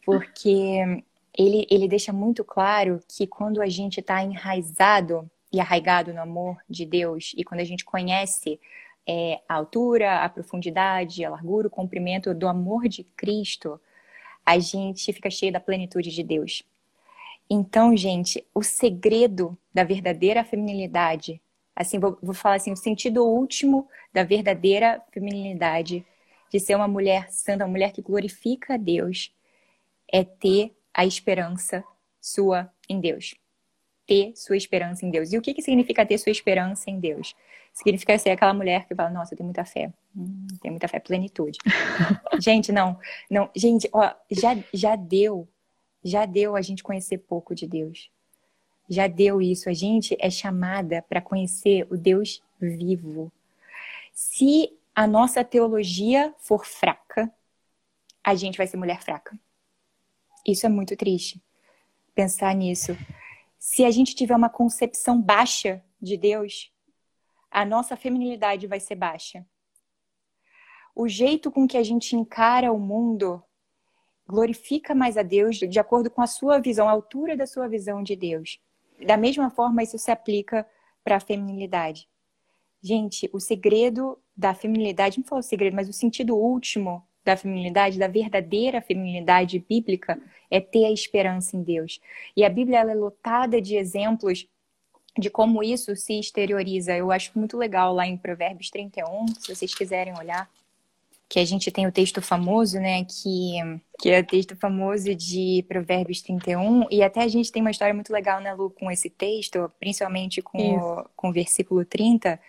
porque 0.05 1.03
ele, 1.37 1.67
ele 1.69 1.87
deixa 1.87 2.11
muito 2.11 2.43
claro 2.43 2.99
que 3.07 3.27
quando 3.27 3.61
a 3.61 3.67
gente 3.67 3.99
está 3.99 4.23
enraizado 4.23 5.29
e 5.53 5.59
arraigado 5.59 6.13
no 6.13 6.21
amor 6.21 6.57
de 6.67 6.85
Deus, 6.85 7.33
e 7.37 7.43
quando 7.43 7.61
a 7.61 7.63
gente 7.63 7.85
conhece 7.85 8.59
é, 9.07 9.39
a 9.47 9.53
altura, 9.53 10.23
a 10.23 10.29
profundidade, 10.29 11.23
a 11.23 11.29
largura, 11.29 11.67
o 11.67 11.71
comprimento 11.71 12.33
do 12.33 12.47
amor 12.47 12.87
de 12.89 13.03
Cristo, 13.03 13.79
a 14.45 14.57
gente 14.59 15.13
fica 15.13 15.29
cheio 15.29 15.53
da 15.53 15.59
plenitude 15.59 16.09
de 16.09 16.23
Deus. 16.23 16.63
Então, 17.49 17.95
gente, 17.95 18.45
o 18.53 18.63
segredo 18.63 19.57
da 19.73 19.83
verdadeira 19.83 20.43
feminilidade, 20.43 21.41
assim, 21.75 21.99
vou, 21.99 22.17
vou 22.21 22.33
falar 22.33 22.55
assim, 22.55 22.71
o 22.71 22.77
sentido 22.77 23.25
último 23.25 23.87
da 24.11 24.23
verdadeira 24.23 25.01
feminilidade, 25.11 26.05
de 26.51 26.59
ser 26.59 26.75
uma 26.75 26.87
mulher 26.87 27.29
santa, 27.29 27.63
uma 27.63 27.71
mulher 27.71 27.91
que 27.91 28.01
glorifica 28.01 28.73
a 28.73 28.77
Deus, 28.77 29.33
é 30.11 30.23
ter 30.23 30.76
a 30.97 31.05
esperança 31.05 31.83
sua 32.19 32.73
em 32.89 32.99
Deus. 32.99 33.35
Ter 34.07 34.33
sua 34.35 34.57
esperança 34.57 35.05
em 35.05 35.11
Deus. 35.11 35.31
E 35.31 35.37
o 35.37 35.41
que, 35.41 35.53
que 35.53 35.61
significa 35.61 36.03
ter 36.03 36.17
sua 36.17 36.31
esperança 36.31 36.89
em 36.89 36.99
Deus? 36.99 37.35
Significa 37.71 38.17
ser 38.17 38.31
aquela 38.31 38.53
mulher 38.53 38.87
que 38.87 38.95
fala, 38.95 39.11
nossa, 39.11 39.33
eu 39.33 39.37
tenho 39.37 39.45
muita 39.45 39.63
fé. 39.63 39.93
Hum, 40.15 40.47
tenho 40.59 40.71
muita 40.71 40.87
fé, 40.87 40.99
plenitude. 40.99 41.59
gente, 42.41 42.71
não, 42.71 42.99
não. 43.29 43.47
Gente, 43.55 43.87
ó, 43.93 44.11
já, 44.31 44.57
já 44.73 44.95
deu, 44.95 45.47
já 46.03 46.25
deu 46.25 46.55
a 46.55 46.61
gente 46.61 46.81
conhecer 46.81 47.19
pouco 47.19 47.53
de 47.53 47.67
Deus. 47.67 48.09
Já 48.89 49.05
deu 49.05 49.39
isso. 49.39 49.69
A 49.69 49.73
gente 49.73 50.17
é 50.19 50.31
chamada 50.31 51.03
para 51.07 51.21
conhecer 51.21 51.85
o 51.91 51.97
Deus 51.97 52.41
vivo. 52.59 53.31
Se 54.13 54.75
a 54.95 55.05
nossa 55.05 55.43
teologia 55.43 56.33
for 56.39 56.65
fraca, 56.65 57.31
a 58.23 58.33
gente 58.33 58.57
vai 58.57 58.65
ser 58.65 58.77
mulher 58.77 59.03
fraca. 59.03 59.37
Isso 60.47 60.65
é 60.65 60.69
muito 60.69 60.95
triste. 60.95 61.43
Pensar 62.15 62.55
nisso. 62.55 62.97
Se 63.59 63.83
a 63.83 63.91
gente 63.91 64.15
tiver 64.15 64.35
uma 64.35 64.49
concepção 64.49 65.21
baixa 65.21 65.83
de 66.01 66.15
Deus, 66.15 66.71
a 67.51 67.65
nossa 67.65 67.97
feminilidade 67.97 68.65
vai 68.65 68.79
ser 68.79 68.95
baixa. 68.95 69.45
O 70.95 71.07
jeito 71.07 71.51
com 71.51 71.67
que 71.67 71.77
a 71.77 71.83
gente 71.83 72.15
encara 72.15 72.71
o 72.71 72.79
mundo 72.79 73.43
glorifica 74.25 74.95
mais 74.95 75.17
a 75.17 75.21
Deus 75.21 75.57
de 75.57 75.79
acordo 75.79 76.09
com 76.09 76.21
a 76.21 76.27
sua 76.27 76.59
visão, 76.59 76.87
a 76.87 76.91
altura 76.91 77.35
da 77.35 77.45
sua 77.45 77.67
visão 77.67 78.01
de 78.01 78.15
Deus. 78.15 78.59
Da 79.05 79.15
mesma 79.15 79.49
forma, 79.49 79.83
isso 79.83 79.97
se 79.97 80.11
aplica 80.11 80.67
para 81.03 81.17
a 81.17 81.19
feminilidade. 81.19 82.09
Gente, 82.81 83.29
o 83.33 83.39
segredo 83.39 84.17
da 84.35 84.53
feminilidade, 84.53 85.17
não 85.17 85.25
falo 85.25 85.39
o 85.39 85.43
segredo, 85.43 85.75
mas 85.75 85.89
o 85.89 85.93
sentido 85.93 86.35
último 86.35 87.06
da 87.27 87.37
feminilidade, 87.37 87.99
da 87.99 88.07
verdadeira 88.07 88.81
feminilidade 88.81 89.59
bíblica, 89.59 90.19
é 90.49 90.59
ter 90.59 90.85
a 90.85 90.91
esperança 90.91 91.55
em 91.55 91.61
Deus. 91.61 91.99
E 92.35 92.43
a 92.45 92.49
Bíblia 92.49 92.79
é 92.79 92.93
lotada 92.93 93.61
de 93.61 93.75
exemplos 93.75 94.47
de 95.17 95.29
como 95.29 95.61
isso 95.61 95.95
se 95.95 96.19
exterioriza. 96.19 96.95
Eu 96.95 97.11
acho 97.11 97.31
muito 97.35 97.57
legal 97.57 97.93
lá 97.93 98.07
em 98.07 98.17
Provérbios 98.17 98.69
31, 98.69 99.27
se 99.39 99.53
vocês 99.53 99.73
quiserem 99.73 100.17
olhar, 100.17 100.49
que 101.27 101.39
a 101.39 101.45
gente 101.45 101.69
tem 101.69 101.85
o 101.85 101.91
texto 101.91 102.21
famoso, 102.21 102.79
né, 102.79 103.03
que, 103.03 103.57
que 103.99 104.09
é 104.09 104.21
o 104.21 104.25
texto 104.25 104.55
famoso 104.55 105.13
de 105.13 105.65
Provérbios 105.67 106.21
31, 106.21 106.85
e 106.89 107.03
até 107.03 107.21
a 107.21 107.27
gente 107.27 107.51
tem 107.51 107.61
uma 107.61 107.71
história 107.71 107.93
muito 107.93 108.13
legal, 108.13 108.39
né, 108.39 108.53
Lu, 108.53 108.69
com 108.69 108.89
esse 108.89 109.09
texto, 109.09 109.69
principalmente 109.79 110.41
com, 110.41 110.77
o, 110.77 111.05
com 111.15 111.29
o 111.29 111.33
versículo 111.33 111.83
30, 111.83 112.39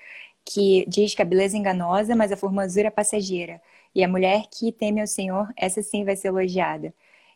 que 0.44 0.84
diz 0.86 1.14
que 1.14 1.22
a 1.22 1.24
beleza 1.24 1.56
é 1.56 1.60
enganosa, 1.60 2.14
mas 2.14 2.30
a 2.30 2.36
formosura 2.36 2.86
é 2.86 2.90
passageira. 2.90 3.60
E 3.98 4.04
a 4.04 4.06
mulher 4.06 4.44
que 4.48 4.70
teme 4.70 5.00
ao 5.00 5.08
Senhor, 5.08 5.52
essa 5.56 5.82
sim 5.82 6.04
vai 6.04 6.14
ser 6.14 6.28
elogiada. 6.28 6.94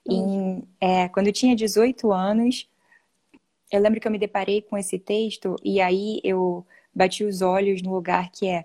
Em, 0.08 0.62
é, 0.80 1.08
quando 1.08 1.26
eu 1.26 1.32
tinha 1.32 1.56
18 1.56 2.12
anos, 2.12 2.70
eu 3.72 3.80
lembro 3.80 4.00
que 4.00 4.06
eu 4.06 4.12
me 4.12 4.18
deparei 4.18 4.62
com 4.62 4.78
esse 4.78 4.96
texto 4.96 5.56
e 5.64 5.80
aí 5.80 6.20
eu 6.22 6.64
bati 6.94 7.24
os 7.24 7.42
olhos 7.42 7.82
no 7.82 7.92
lugar 7.92 8.30
que 8.30 8.46
é 8.46 8.64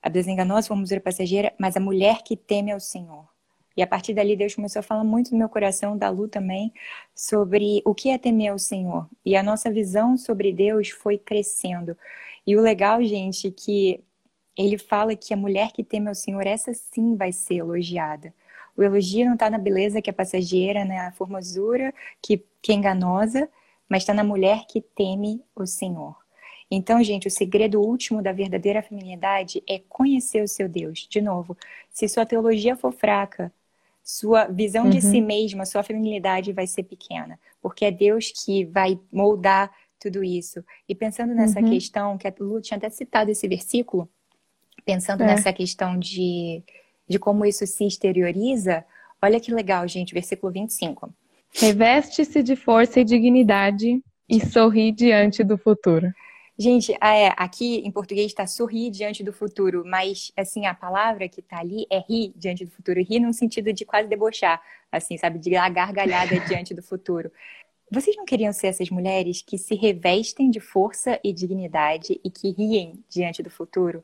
a 0.00 0.08
desenganosa 0.08 0.68
formosura 0.68 1.00
passageira, 1.00 1.52
mas 1.58 1.76
a 1.76 1.80
mulher 1.80 2.22
que 2.22 2.36
teme 2.36 2.70
ao 2.70 2.78
Senhor. 2.78 3.26
E 3.76 3.82
a 3.82 3.88
partir 3.88 4.14
dali 4.14 4.36
Deus 4.36 4.54
começou 4.54 4.78
a 4.78 4.84
falar 4.84 5.02
muito 5.02 5.32
no 5.32 5.38
meu 5.38 5.48
coração, 5.48 5.98
da 5.98 6.08
Lu 6.08 6.28
também, 6.28 6.72
sobre 7.12 7.82
o 7.84 7.92
que 7.92 8.10
é 8.10 8.18
temer 8.18 8.52
ao 8.52 8.58
Senhor. 8.60 9.04
E 9.24 9.34
a 9.34 9.42
nossa 9.42 9.68
visão 9.68 10.16
sobre 10.16 10.52
Deus 10.52 10.90
foi 10.90 11.18
crescendo. 11.18 11.98
E 12.46 12.56
o 12.56 12.60
legal, 12.60 13.02
gente, 13.02 13.48
é 13.48 13.50
que 13.50 14.00
ele 14.56 14.78
fala 14.78 15.14
que 15.14 15.34
a 15.34 15.36
mulher 15.36 15.72
que 15.72 15.84
teme 15.84 16.08
ao 16.08 16.14
Senhor, 16.14 16.46
essa 16.46 16.72
sim 16.72 17.16
vai 17.16 17.32
ser 17.32 17.56
elogiada. 17.56 18.32
O 18.76 18.82
elogio 18.82 19.26
não 19.26 19.34
está 19.34 19.48
na 19.48 19.58
beleza 19.58 20.02
que 20.02 20.10
é 20.10 20.12
passageira, 20.12 20.80
na 20.80 20.94
né? 21.04 21.12
formosura 21.16 21.92
que, 22.20 22.42
que 22.60 22.72
é 22.72 22.74
enganosa, 22.74 23.48
mas 23.88 24.02
está 24.02 24.12
na 24.12 24.24
mulher 24.24 24.66
que 24.66 24.80
teme 24.80 25.42
o 25.54 25.66
Senhor. 25.66 26.16
Então, 26.70 27.02
gente, 27.02 27.28
o 27.28 27.30
segredo 27.30 27.80
último 27.80 28.20
da 28.20 28.32
verdadeira 28.32 28.82
feminilidade 28.82 29.62
é 29.68 29.78
conhecer 29.88 30.42
o 30.42 30.48
seu 30.48 30.68
Deus. 30.68 31.06
De 31.08 31.20
novo, 31.20 31.56
se 31.90 32.08
sua 32.08 32.26
teologia 32.26 32.76
for 32.76 32.92
fraca, 32.92 33.52
sua 34.02 34.46
visão 34.46 34.84
uhum. 34.84 34.90
de 34.90 35.00
si 35.00 35.20
mesma, 35.20 35.64
sua 35.64 35.82
feminilidade 35.82 36.52
vai 36.52 36.66
ser 36.66 36.82
pequena, 36.84 37.38
porque 37.60 37.84
é 37.84 37.90
Deus 37.90 38.32
que 38.32 38.64
vai 38.64 38.98
moldar 39.12 39.70
tudo 39.98 40.22
isso. 40.22 40.64
E 40.88 40.94
pensando 40.94 41.34
nessa 41.34 41.60
uhum. 41.60 41.70
questão, 41.70 42.18
que 42.18 42.26
a 42.26 42.34
Lu 42.38 42.60
tinha 42.60 42.76
até 42.76 42.90
citado 42.90 43.30
esse 43.30 43.46
versículo, 43.48 44.08
pensando 44.86 45.24
é. 45.24 45.26
nessa 45.26 45.52
questão 45.52 45.98
de, 45.98 46.62
de 47.08 47.18
como 47.18 47.44
isso 47.44 47.66
se 47.66 47.84
exterioriza, 47.84 48.84
olha 49.20 49.40
que 49.40 49.52
legal, 49.52 49.86
gente, 49.88 50.14
versículo 50.14 50.52
25. 50.52 51.12
Reveste-se 51.52 52.42
de 52.42 52.54
força 52.54 53.00
e 53.00 53.04
dignidade 53.04 54.00
e 54.28 54.46
sorri 54.46 54.92
diante 54.92 55.42
do 55.42 55.58
futuro. 55.58 56.12
Gente, 56.58 56.92
é, 57.02 57.34
aqui 57.36 57.82
em 57.84 57.90
português 57.90 58.28
está 58.28 58.46
sorrir 58.46 58.90
diante 58.90 59.22
do 59.22 59.32
futuro, 59.32 59.82
mas 59.84 60.32
assim, 60.34 60.64
a 60.64 60.74
palavra 60.74 61.28
que 61.28 61.40
está 61.40 61.58
ali 61.58 61.86
é 61.90 61.98
rir 61.98 62.32
diante 62.34 62.64
do 62.64 62.70
futuro. 62.70 63.02
Rir 63.02 63.20
num 63.20 63.32
sentido 63.32 63.72
de 63.72 63.84
quase 63.84 64.08
debochar, 64.08 64.62
assim, 64.90 65.18
sabe? 65.18 65.38
De 65.38 65.50
gargalhada 65.50 66.40
diante 66.48 66.72
do 66.72 66.82
futuro. 66.82 67.30
Vocês 67.90 68.16
não 68.16 68.24
queriam 68.24 68.52
ser 68.52 68.68
essas 68.68 68.88
mulheres 68.88 69.42
que 69.42 69.58
se 69.58 69.74
revestem 69.74 70.50
de 70.50 70.58
força 70.58 71.20
e 71.22 71.32
dignidade 71.32 72.18
e 72.24 72.30
que 72.30 72.50
riem 72.50 73.04
diante 73.08 73.42
do 73.42 73.50
futuro? 73.50 74.02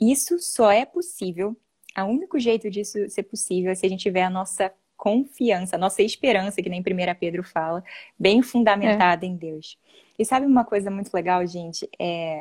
Isso 0.00 0.38
só 0.38 0.70
é 0.70 0.84
possível, 0.84 1.56
o 1.96 2.04
único 2.04 2.38
jeito 2.38 2.70
disso 2.70 3.08
ser 3.08 3.24
possível 3.24 3.70
é 3.70 3.74
se 3.74 3.84
a 3.84 3.88
gente 3.88 4.02
tiver 4.02 4.22
a 4.22 4.30
nossa 4.30 4.72
confiança, 4.96 5.76
a 5.76 5.78
nossa 5.78 6.00
esperança, 6.02 6.62
que 6.62 6.68
nem 6.68 6.80
1 6.80 6.84
Pedro 7.18 7.42
fala, 7.42 7.82
bem 8.18 8.40
fundamentada 8.42 9.26
é. 9.26 9.28
em 9.28 9.36
Deus. 9.36 9.78
E 10.18 10.24
sabe 10.24 10.46
uma 10.46 10.64
coisa 10.64 10.90
muito 10.90 11.12
legal, 11.12 11.44
gente? 11.46 11.88
É 11.98 12.40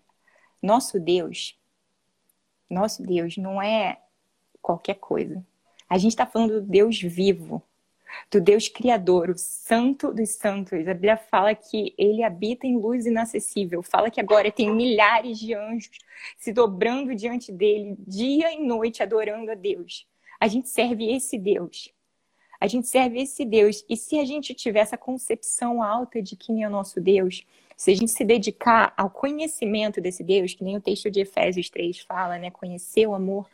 nosso 0.61 0.99
Deus, 0.99 1.57
nosso 2.69 3.01
Deus 3.01 3.35
não 3.37 3.61
é 3.61 3.99
qualquer 4.61 4.95
coisa. 4.95 5.43
A 5.89 5.97
gente 5.97 6.11
está 6.11 6.25
falando 6.25 6.61
do 6.61 6.67
Deus 6.67 7.01
vivo, 7.01 7.61
do 8.29 8.41
Deus 8.41 8.67
Criador, 8.67 9.29
o 9.29 9.37
Santo 9.37 10.13
dos 10.13 10.31
Santos. 10.31 10.87
A 10.87 10.93
Bíblia 10.93 11.17
fala 11.17 11.53
que 11.55 11.93
ele 11.97 12.23
habita 12.23 12.65
em 12.65 12.77
luz 12.77 13.05
inacessível. 13.05 13.81
Fala 13.81 14.09
que 14.09 14.19
agora 14.19 14.51
tem 14.51 14.73
milhares 14.73 15.39
de 15.39 15.53
anjos 15.53 15.97
se 16.37 16.51
dobrando 16.53 17.15
diante 17.15 17.51
dele, 17.51 17.95
dia 17.99 18.53
e 18.53 18.59
noite, 18.59 19.03
adorando 19.03 19.51
a 19.51 19.55
Deus. 19.55 20.07
A 20.39 20.47
gente 20.47 20.69
serve 20.69 21.11
esse 21.13 21.37
Deus. 21.37 21.93
A 22.59 22.67
gente 22.67 22.87
serve 22.87 23.19
esse 23.19 23.43
Deus. 23.43 23.83
E 23.89 23.97
se 23.97 24.19
a 24.19 24.25
gente 24.25 24.53
tiver 24.53 24.81
essa 24.81 24.97
concepção 24.97 25.81
alta 25.81 26.21
de 26.21 26.35
quem 26.35 26.63
é 26.63 26.67
o 26.67 26.71
nosso 26.71 27.01
Deus, 27.01 27.43
se 27.75 27.89
a 27.89 27.95
gente 27.95 28.11
se 28.11 28.23
dedicar 28.23 28.93
ao 28.95 29.09
conhecimento 29.09 29.99
desse 29.99 30.23
Deus, 30.23 30.53
que 30.53 30.63
nem 30.63 30.77
o 30.77 30.81
texto 30.81 31.09
de 31.09 31.21
Efésios 31.21 31.67
3 31.71 31.99
fala, 32.01 32.37
né? 32.37 32.51
Conhecer 32.51 33.07
o 33.07 33.15
amor 33.15 33.47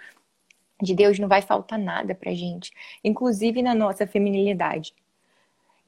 de 0.81 0.93
Deus 0.93 1.17
não 1.19 1.27
vai 1.27 1.41
faltar 1.41 1.79
nada 1.79 2.13
pra 2.13 2.33
gente, 2.33 2.71
inclusive 3.03 3.61
na 3.61 3.73
nossa 3.73 4.05
feminilidade. 4.05 4.93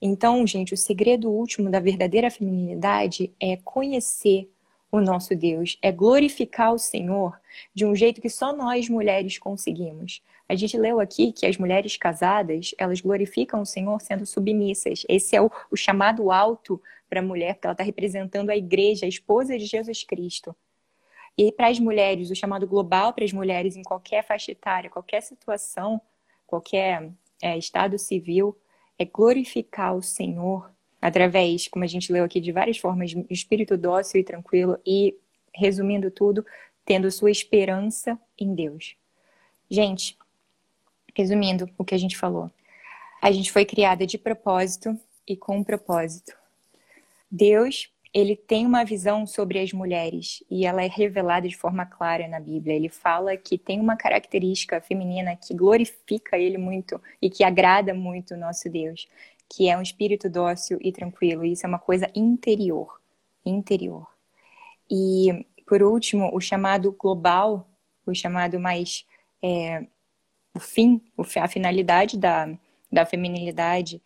Então, 0.02 0.45
gente, 0.47 0.73
o 0.73 0.78
segredo 0.78 1.30
último 1.30 1.69
da 1.69 1.80
verdadeira 1.80 2.32
feminilidade 2.32 3.34
é 3.39 3.58
conhecer 3.58 4.49
o 4.91 4.99
nosso 4.99 5.36
Deus, 5.36 5.78
é 5.82 5.91
glorificar 5.91 6.73
o 6.73 6.80
Senhor 6.80 7.39
de 7.73 7.86
um 7.86 7.95
jeito 7.95 8.21
que 8.21 8.30
só 8.30 8.56
nós 8.56 8.89
mulheres 8.89 9.38
conseguimos. 9.38 10.21
A 10.47 10.56
gente 10.56 10.78
leu 10.78 10.99
aqui 10.99 11.32
que 11.32 11.45
as 11.45 11.58
mulheres 11.58 11.95
casadas, 11.95 12.73
elas 12.78 13.02
glorificam 13.02 13.62
o 13.62 13.65
Senhor 13.65 14.02
sendo 14.02 14.25
submissas. 14.25 15.04
Esse 15.08 15.36
é 15.36 15.41
o, 15.41 15.52
o 15.69 15.75
chamado 15.75 16.32
alto 16.32 16.82
para 17.08 17.19
a 17.19 17.23
mulher, 17.23 17.54
porque 17.54 17.67
ela 17.67 17.73
está 17.73 17.84
representando 17.84 18.49
a 18.49 18.58
igreja, 18.58 19.06
a 19.06 19.10
esposa 19.10 19.58
de 19.60 19.65
Jesus 19.65 20.04
Cristo. 20.04 20.56
E 21.39 21.54
para 21.54 21.69
as 21.69 21.80
mulheres, 21.80 22.30
o 22.30 22.36
chamado 22.36 22.67
global 22.67 23.13
para 23.13 23.23
as 23.23 23.32
mulheres 23.32 23.78
em 23.78 23.82
qualquer 23.82 24.25
faixa 24.25 24.52
etária, 24.52 24.89
qualquer 24.89 25.21
situação, 25.21 26.02
qualquer 26.45 27.10
é, 27.41 27.58
estado 27.58 27.97
civil, 27.97 28.58
é 28.97 29.06
glorificar 29.06 29.95
o 29.95 30.04
Senhor 30.04 30.69
através, 31.02 31.69
como 31.69 31.86
a 31.86 31.88
gente 31.88 32.12
leu 32.12 32.25
aqui, 32.25 32.41
de 32.41 32.52
várias 32.52 32.78
formas, 32.78 33.12
de 33.12 33.25
espírito 33.30 33.78
dócil 33.78 34.19
e 34.19 34.23
tranquilo 34.25 34.78
e, 34.86 35.15
resumindo 35.56 36.12
tudo, 36.12 36.45
tendo 36.84 37.10
sua 37.10 37.32
esperança 37.32 38.19
em 38.38 38.54
Deus. 38.54 38.97
Gente, 39.69 40.17
resumindo 41.15 41.69
o 41.78 41.86
que 41.86 41.95
a 41.95 41.97
gente 41.97 42.17
falou, 42.17 42.52
a 43.21 43.32
gente 43.32 43.49
foi 43.49 43.63
criada 43.63 44.06
de 44.06 44.17
propósito 44.17 44.93
e 45.25 45.38
com 45.38 45.60
um 45.60 45.63
propósito. 45.63 46.34
Deus, 47.32 47.89
ele 48.13 48.36
tem 48.36 48.65
uma 48.65 48.84
visão 48.84 49.26
sobre 49.28 49.60
as 49.60 49.72
mulheres 49.72 50.43
e 50.50 50.65
ela 50.65 50.84
é 50.84 50.88
revelada 50.88 51.48
de 51.48 51.56
forma 51.56 51.86
clara 51.86 52.28
na 52.28 52.39
Bíblia. 52.39 52.76
Ele 52.76 52.89
fala 52.89 53.38
que 53.38 53.58
tem 53.58 53.80
uma 53.80 53.95
característica 53.95 54.82
feminina 54.82 55.36
que 55.36 55.54
glorifica 55.54 56.38
ele 56.38 56.58
muito 56.58 57.00
e 57.22 57.30
que 57.30 57.43
agrada 57.43 57.93
muito 57.93 58.34
o 58.34 58.38
nosso 58.38 58.69
Deus, 58.69 59.08
que 59.48 59.69
é 59.69 59.78
um 59.78 59.82
espírito 59.82 60.30
dócil 60.30 60.80
e 60.82 60.91
tranquilo. 60.91 61.45
Isso 61.45 61.65
é 61.65 61.69
uma 61.69 61.80
coisa 61.80 62.10
interior, 62.15 63.00
interior. 63.45 64.08
E 64.89 65.45
por 65.67 65.84
último, 65.84 66.32
o 66.34 66.41
chamado 66.41 66.91
global, 66.91 67.69
o 68.08 68.15
chamado 68.15 68.60
mais 68.60 69.06
é, 69.41 69.86
o 70.54 70.60
fim, 70.60 71.00
a 71.39 71.48
finalidade 71.48 72.17
da, 72.17 72.50
da 72.91 73.06
feminilidade 73.06 74.02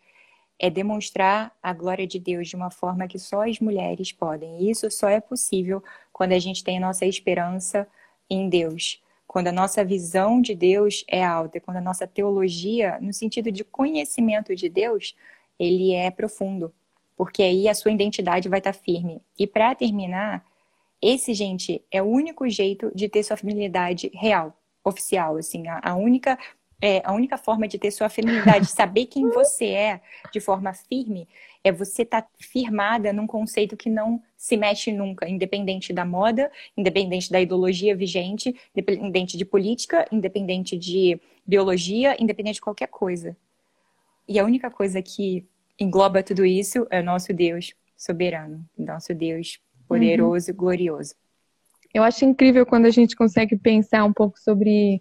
é 0.60 0.70
demonstrar 0.70 1.52
a 1.62 1.74
glória 1.74 2.08
de 2.08 2.20
Deus 2.20 2.48
de 2.48 2.56
uma 2.56 2.70
forma 2.70 3.08
que 3.08 3.20
só 3.20 3.48
as 3.48 3.60
mulheres 3.60 4.12
podem. 4.12 4.62
E 4.62 4.70
isso 4.70 4.90
só 4.92 5.10
é 5.10 5.20
possível 5.20 5.84
quando 6.12 6.34
a 6.34 6.40
gente 6.40 6.64
tem 6.64 6.78
a 6.78 6.82
nossa 6.82 7.06
esperança 7.06 7.88
em 8.30 8.48
Deus, 8.50 9.02
quando 9.28 9.48
a 9.48 9.52
nossa 9.52 9.84
visão 9.84 10.42
de 10.42 10.56
Deus 10.56 11.04
é 11.08 11.24
alta, 11.24 11.60
quando 11.60 11.78
a 11.78 11.82
nossa 11.82 12.08
teologia, 12.08 12.98
no 13.02 13.12
sentido 13.14 13.52
de 13.52 13.64
conhecimento 13.64 14.56
de 14.56 14.70
Deus, 14.70 15.16
ele 15.60 15.94
é 15.94 16.10
profundo, 16.12 16.74
porque 17.18 17.44
aí 17.44 17.68
a 17.68 17.74
sua 17.74 17.92
identidade 17.92 18.50
vai 18.50 18.60
estar 18.60 18.74
firme. 18.74 19.22
E 19.38 19.46
para 19.46 19.76
terminar, 19.76 20.46
esse, 21.02 21.34
gente, 21.34 21.84
é 21.92 22.02
o 22.02 22.06
único 22.06 22.48
jeito 22.48 22.92
de 22.96 23.10
ter 23.10 23.24
sua 23.24 23.36
feminilidade 23.36 24.10
real, 24.14 24.58
oficial, 24.84 25.36
assim, 25.38 25.66
a, 25.68 25.96
única 25.96 26.38
é, 26.86 27.02
a 27.06 27.14
única 27.14 27.38
forma 27.38 27.66
de 27.66 27.80
ter 27.80 27.92
sua 27.92 28.10
feminilidade, 28.10 28.66
saber 28.70 29.06
quem 29.06 29.30
você 29.30 29.68
é 29.68 30.02
de 30.34 30.42
forma 30.42 30.74
firme, 30.74 31.30
é 31.64 31.72
você 31.72 32.02
estar 32.02 32.24
tá 32.24 32.28
firmada 32.38 33.14
num 33.14 33.26
conceito 33.26 33.78
que 33.78 33.90
não 33.90 34.22
se 34.36 34.58
mexe 34.58 34.92
nunca, 34.92 35.30
independente 35.30 35.94
da 35.94 36.04
moda, 36.04 36.52
independente 36.76 37.32
da 37.32 37.40
ideologia 37.40 37.96
vigente, 37.96 38.54
independente 38.76 39.38
de 39.38 39.46
política, 39.46 40.06
independente 40.12 40.78
de 40.78 41.18
biologia, 41.48 42.22
independente 42.22 42.56
de 42.56 42.62
qualquer 42.62 42.88
coisa. 42.88 43.38
E 44.28 44.38
a 44.38 44.44
única 44.44 44.70
coisa 44.70 45.02
que 45.02 45.48
engloba 45.80 46.22
tudo 46.22 46.46
isso 46.46 46.86
é 46.90 47.00
o 47.00 47.04
nosso 47.04 47.34
Deus 47.34 47.74
soberano, 47.96 48.62
nosso 48.78 49.16
Deus 49.16 49.58
poderoso 49.88 50.50
e 50.50 50.54
glorioso. 50.54 51.16
Eu 51.94 52.04
acho 52.04 52.26
incrível 52.26 52.66
quando 52.66 52.88
a 52.88 52.90
gente 52.90 53.16
consegue 53.16 53.56
pensar 53.56 54.04
um 54.04 54.12
pouco 54.12 54.38
sobre 54.38 55.00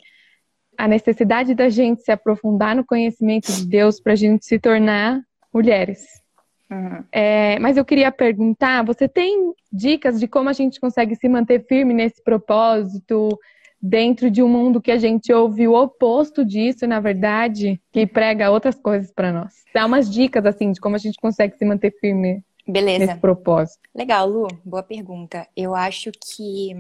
a 0.77 0.89
necessidade 0.89 1.55
da 1.55 1.69
gente 1.69 2.03
se 2.03 2.11
aprofundar 2.11 2.75
no 2.75 2.85
conhecimento 2.85 3.53
de 3.53 3.67
Deus 3.67 4.01
para 4.01 4.13
a 4.13 4.17
gente 4.17 4.45
se 4.45 4.59
tornar 4.59 5.21
mulheres. 5.53 6.23
Uhum. 6.71 7.05
É, 7.13 7.59
mas 7.59 7.77
eu 7.77 7.85
queria 7.85 8.11
perguntar: 8.11 8.85
você 8.85 9.07
tem 9.07 9.53
dicas 9.71 10.19
de 10.19 10.27
como 10.27 10.49
a 10.49 10.53
gente 10.53 10.81
consegue 10.81 11.15
se 11.15 11.29
manter 11.29 11.67
firme 11.67 11.93
nesse 11.93 12.23
propósito, 12.23 13.39
dentro 13.81 14.31
de 14.31 14.43
um 14.43 14.49
mundo 14.49 14.81
que 14.81 14.91
a 14.91 14.97
gente 14.97 15.33
ouve 15.33 15.69
o 15.69 15.75
oposto 15.75 16.45
disso, 16.45 16.87
na 16.87 17.01
verdade, 17.01 17.81
que 17.93 18.07
prega 18.07 18.51
outras 18.51 18.77
coisas 18.77 19.13
para 19.13 19.33
nós? 19.33 19.53
Dá 19.75 19.85
umas 19.85 20.11
dicas 20.11 20.47
assim 20.47 20.73
de 20.73 20.81
como 20.81 20.97
a 20.97 20.99
gente 20.99 21.19
consegue 21.21 21.57
se 21.57 21.65
manter 21.65 21.93
firme 22.01 22.43
Beleza. 22.67 23.07
nesse 23.07 23.19
propósito. 23.19 23.81
Legal, 23.95 24.29
Lu, 24.29 24.49
boa 24.65 24.83
pergunta. 24.83 25.47
Eu 25.57 25.75
acho 25.75 26.11
que 26.13 26.75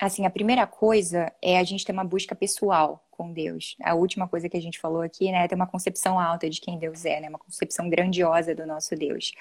assim, 0.00 0.24
a 0.24 0.30
primeira 0.30 0.66
coisa 0.66 1.32
é 1.42 1.58
a 1.58 1.64
gente 1.64 1.84
ter 1.84 1.92
uma 1.92 2.04
busca 2.04 2.34
pessoal 2.34 3.04
com 3.10 3.32
Deus. 3.32 3.76
A 3.82 3.94
última 3.94 4.26
coisa 4.26 4.48
que 4.48 4.56
a 4.56 4.62
gente 4.62 4.78
falou 4.78 5.02
aqui, 5.02 5.30
né, 5.30 5.44
é 5.44 5.48
ter 5.48 5.54
uma 5.54 5.66
concepção 5.66 6.18
alta 6.18 6.48
de 6.48 6.60
quem 6.60 6.78
Deus 6.78 7.04
é, 7.04 7.20
né, 7.20 7.28
uma 7.28 7.38
concepção 7.38 7.88
grandiosa 7.90 8.54
do 8.54 8.66
nosso 8.66 8.96
Deus. 8.96 9.32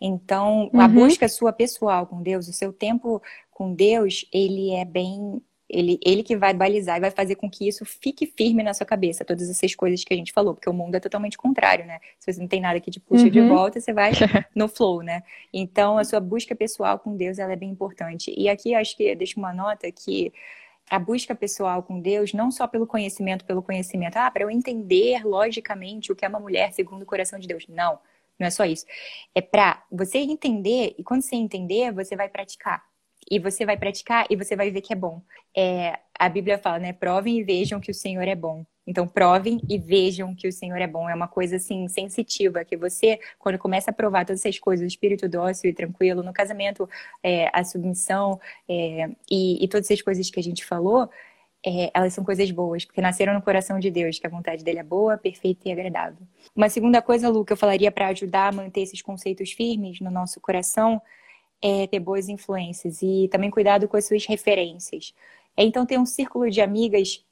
Então, 0.00 0.70
uhum. 0.72 0.80
a 0.80 0.86
busca 0.86 1.28
sua 1.28 1.52
pessoal 1.52 2.06
com 2.06 2.22
Deus, 2.22 2.46
o 2.46 2.52
seu 2.52 2.72
tempo 2.72 3.20
com 3.50 3.74
Deus, 3.74 4.24
ele 4.32 4.72
é 4.72 4.84
bem 4.84 5.42
ele, 5.68 5.98
ele 6.04 6.22
que 6.22 6.36
vai 6.36 6.52
balizar 6.52 6.98
e 6.98 7.00
vai 7.00 7.10
fazer 7.10 7.36
com 7.36 7.50
que 7.50 7.66
isso 7.66 7.84
fique 7.84 8.26
firme 8.26 8.62
na 8.62 8.74
sua 8.74 8.86
cabeça, 8.86 9.24
todas 9.24 9.48
essas 9.48 9.74
coisas 9.74 10.04
que 10.04 10.12
a 10.12 10.16
gente 10.16 10.32
falou, 10.32 10.54
porque 10.54 10.68
o 10.68 10.72
mundo 10.72 10.94
é 10.94 11.00
totalmente 11.00 11.36
contrário, 11.38 11.86
né? 11.86 11.98
Se 12.18 12.32
você 12.32 12.40
não 12.40 12.48
tem 12.48 12.60
nada 12.60 12.78
que 12.80 12.90
te 12.90 13.00
puxa 13.00 13.24
uhum. 13.24 13.30
de 13.30 13.40
volta, 13.40 13.80
você 13.80 13.92
vai 13.92 14.12
no 14.54 14.68
flow, 14.68 15.02
né? 15.02 15.22
Então, 15.52 15.96
a 15.98 16.04
sua 16.04 16.20
busca 16.20 16.54
pessoal 16.54 16.98
com 16.98 17.16
Deus, 17.16 17.38
ela 17.38 17.52
é 17.52 17.56
bem 17.56 17.70
importante. 17.70 18.32
E 18.36 18.48
aqui, 18.48 18.74
acho 18.74 18.96
que 18.96 19.14
deixo 19.14 19.38
uma 19.38 19.52
nota 19.52 19.90
que 19.90 20.32
a 20.90 20.98
busca 20.98 21.34
pessoal 21.34 21.82
com 21.82 21.98
Deus, 21.98 22.34
não 22.34 22.50
só 22.50 22.66
pelo 22.66 22.86
conhecimento, 22.86 23.44
pelo 23.44 23.62
conhecimento, 23.62 24.16
ah, 24.16 24.30
para 24.30 24.42
eu 24.42 24.50
entender 24.50 25.24
logicamente 25.24 26.12
o 26.12 26.16
que 26.16 26.26
é 26.26 26.28
uma 26.28 26.40
mulher 26.40 26.72
segundo 26.72 27.02
o 27.02 27.06
coração 27.06 27.38
de 27.38 27.48
Deus. 27.48 27.66
Não, 27.68 27.98
não 28.38 28.46
é 28.46 28.50
só 28.50 28.64
isso. 28.66 28.84
É 29.34 29.40
para 29.40 29.82
você 29.90 30.18
entender, 30.18 30.94
e 30.98 31.02
quando 31.02 31.22
você 31.22 31.36
entender, 31.36 31.90
você 31.92 32.14
vai 32.14 32.28
praticar 32.28 32.84
e 33.30 33.38
você 33.38 33.64
vai 33.64 33.76
praticar 33.76 34.26
e 34.30 34.36
você 34.36 34.56
vai 34.56 34.70
ver 34.70 34.80
que 34.80 34.92
é 34.92 34.96
bom. 34.96 35.22
É, 35.56 35.98
a 36.18 36.28
Bíblia 36.28 36.58
fala, 36.58 36.78
né? 36.78 36.92
Provem 36.92 37.38
e 37.38 37.44
vejam 37.44 37.80
que 37.80 37.90
o 37.90 37.94
Senhor 37.94 38.26
é 38.26 38.34
bom. 38.34 38.64
Então, 38.86 39.08
provem 39.08 39.60
e 39.68 39.78
vejam 39.78 40.34
que 40.34 40.46
o 40.46 40.52
Senhor 40.52 40.78
é 40.78 40.86
bom. 40.86 41.08
É 41.08 41.14
uma 41.14 41.28
coisa, 41.28 41.56
assim, 41.56 41.88
sensitiva, 41.88 42.64
que 42.64 42.76
você, 42.76 43.18
quando 43.38 43.58
começa 43.58 43.90
a 43.90 43.94
provar 43.94 44.26
todas 44.26 44.44
essas 44.44 44.58
coisas, 44.58 44.84
o 44.84 44.88
espírito 44.88 45.28
dócil 45.28 45.70
e 45.70 45.72
tranquilo, 45.72 46.22
no 46.22 46.32
casamento, 46.32 46.88
é, 47.22 47.50
a 47.52 47.64
submissão 47.64 48.38
é, 48.68 49.10
e, 49.30 49.64
e, 49.64 49.68
todas 49.68 49.86
essas 49.90 50.02
coisas 50.02 50.28
que 50.30 50.38
a 50.38 50.42
gente 50.42 50.64
falou, 50.64 51.08
é, 51.66 51.90
elas 51.94 52.12
são 52.12 52.22
coisas 52.22 52.50
boas, 52.50 52.84
porque 52.84 53.00
nasceram 53.00 53.32
no 53.32 53.40
coração 53.40 53.78
de 53.78 53.90
Deus, 53.90 54.18
que 54.18 54.26
a 54.26 54.30
vontade 54.30 54.62
dele 54.62 54.80
é 54.80 54.82
boa, 54.82 55.16
perfeita 55.16 55.66
e 55.68 55.72
agradável. 55.72 56.26
Uma 56.54 56.68
segunda 56.68 57.00
coisa, 57.00 57.30
Lu, 57.30 57.44
que 57.44 57.54
eu 57.54 57.56
falaria 57.56 57.90
para 57.90 58.08
ajudar 58.08 58.48
a 58.48 58.52
manter 58.52 58.82
esses 58.82 59.00
conceitos 59.00 59.52
firmes 59.52 59.98
no 60.00 60.10
nosso 60.10 60.40
coração 60.40 61.00
é, 61.64 61.86
ter 61.86 61.98
boas 61.98 62.28
influências 62.28 63.00
e 63.00 63.26
também 63.32 63.50
cuidado 63.50 63.88
com 63.88 63.96
as 63.96 64.04
suas 64.04 64.26
referências. 64.26 65.14
É, 65.56 65.64
então, 65.64 65.86
ter 65.86 65.98
um 65.98 66.04
círculo 66.04 66.50
de 66.50 66.60
amigas 66.60 67.24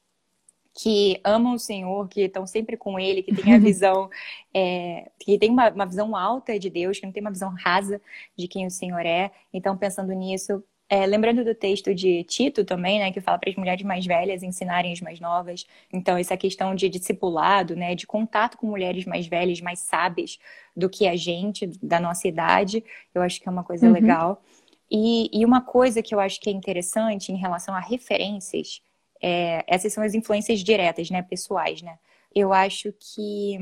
que 0.74 1.20
amam 1.22 1.52
o 1.52 1.58
Senhor, 1.58 2.08
que 2.08 2.22
estão 2.22 2.46
sempre 2.46 2.78
com 2.78 2.98
Ele, 2.98 3.22
que 3.22 3.34
tem 3.34 3.54
a 3.54 3.58
visão, 3.60 4.08
é, 4.54 5.10
que 5.18 5.38
tem 5.38 5.50
uma, 5.50 5.68
uma, 5.68 5.84
visão 5.84 6.16
alta 6.16 6.58
de 6.58 6.70
Deus, 6.70 6.98
que 6.98 7.04
não 7.04 7.12
tem 7.12 7.20
uma 7.20 7.30
visão 7.30 7.54
rasa 7.62 8.00
de 8.34 8.48
quem 8.48 8.66
o 8.66 8.70
Senhor 8.70 9.04
é. 9.04 9.30
Então, 9.52 9.76
pensando 9.76 10.14
nisso, 10.14 10.64
é, 10.92 11.06
lembrando 11.06 11.42
do 11.42 11.54
texto 11.54 11.94
de 11.94 12.22
Tito 12.24 12.66
também, 12.66 12.98
né, 12.98 13.10
que 13.10 13.18
fala 13.18 13.38
para 13.38 13.48
as 13.48 13.56
mulheres 13.56 13.82
mais 13.82 14.04
velhas 14.04 14.42
ensinarem 14.42 14.92
as 14.92 15.00
mais 15.00 15.18
novas. 15.18 15.66
Então, 15.90 16.18
essa 16.18 16.36
questão 16.36 16.74
de 16.74 16.86
discipulado, 16.86 17.74
né, 17.74 17.94
de 17.94 18.06
contato 18.06 18.58
com 18.58 18.66
mulheres 18.66 19.06
mais 19.06 19.26
velhas, 19.26 19.58
mais 19.62 19.78
sábias 19.78 20.38
do 20.76 20.90
que 20.90 21.08
a 21.08 21.16
gente, 21.16 21.66
da 21.82 21.98
nossa 21.98 22.28
idade, 22.28 22.84
eu 23.14 23.22
acho 23.22 23.40
que 23.40 23.48
é 23.48 23.50
uma 23.50 23.64
coisa 23.64 23.86
uhum. 23.86 23.92
legal. 23.94 24.42
E, 24.90 25.30
e, 25.32 25.46
uma 25.46 25.62
coisa 25.62 26.02
que 26.02 26.14
eu 26.14 26.20
acho 26.20 26.38
que 26.38 26.50
é 26.50 26.52
interessante 26.52 27.32
em 27.32 27.36
relação 27.36 27.74
a 27.74 27.80
referências, 27.80 28.82
é, 29.22 29.64
essas 29.66 29.94
são 29.94 30.04
as 30.04 30.12
influências 30.12 30.60
diretas, 30.60 31.08
né, 31.08 31.22
pessoais, 31.22 31.80
né? 31.80 31.98
Eu 32.34 32.52
acho 32.52 32.92
que 33.00 33.56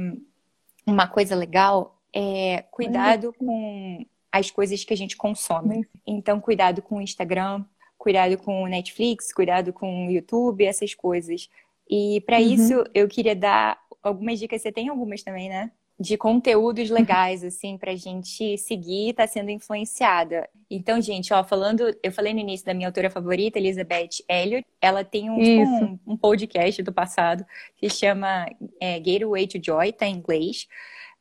uma 0.84 1.06
coisa 1.06 1.36
legal 1.36 1.96
é 2.12 2.64
cuidado 2.72 3.32
com 3.38 4.04
as 4.32 4.50
coisas 4.50 4.84
que 4.84 4.92
a 4.92 4.96
gente 4.96 5.16
consome. 5.16 5.86
Então, 6.06 6.40
cuidado 6.40 6.82
com 6.82 6.96
o 6.98 7.02
Instagram, 7.02 7.64
cuidado 7.98 8.38
com 8.38 8.62
o 8.62 8.66
Netflix, 8.66 9.32
cuidado 9.32 9.72
com 9.72 10.06
o 10.06 10.10
YouTube, 10.10 10.64
essas 10.64 10.94
coisas. 10.94 11.48
E 11.88 12.22
para 12.22 12.38
uhum. 12.38 12.42
isso, 12.42 12.84
eu 12.94 13.08
queria 13.08 13.34
dar 13.34 13.78
algumas 14.02 14.38
dicas. 14.38 14.62
Você 14.62 14.72
tem 14.72 14.88
algumas 14.88 15.22
também, 15.22 15.48
né? 15.48 15.70
De 15.98 16.16
conteúdos 16.16 16.88
legais, 16.88 17.44
assim, 17.44 17.76
pra 17.76 17.94
gente 17.94 18.56
seguir 18.56 19.08
e 19.08 19.12
tá 19.12 19.26
sendo 19.26 19.50
influenciada. 19.50 20.48
Então, 20.70 20.98
gente, 20.98 21.34
ó, 21.34 21.44
falando, 21.44 21.94
eu 22.02 22.10
falei 22.10 22.32
no 22.32 22.40
início 22.40 22.64
da 22.64 22.72
minha 22.72 22.88
autora 22.88 23.10
favorita, 23.10 23.58
Elizabeth 23.58 24.24
Elliot, 24.26 24.66
ela 24.80 25.04
tem 25.04 25.28
um, 25.28 25.38
um, 25.38 25.98
um 26.06 26.16
podcast 26.16 26.82
do 26.82 26.90
passado 26.92 27.44
que 27.76 27.90
chama 27.90 28.46
é, 28.80 28.98
Gateway 28.98 29.46
to 29.46 29.60
Joy, 29.62 29.92
tá 29.92 30.06
em 30.06 30.14
inglês. 30.14 30.66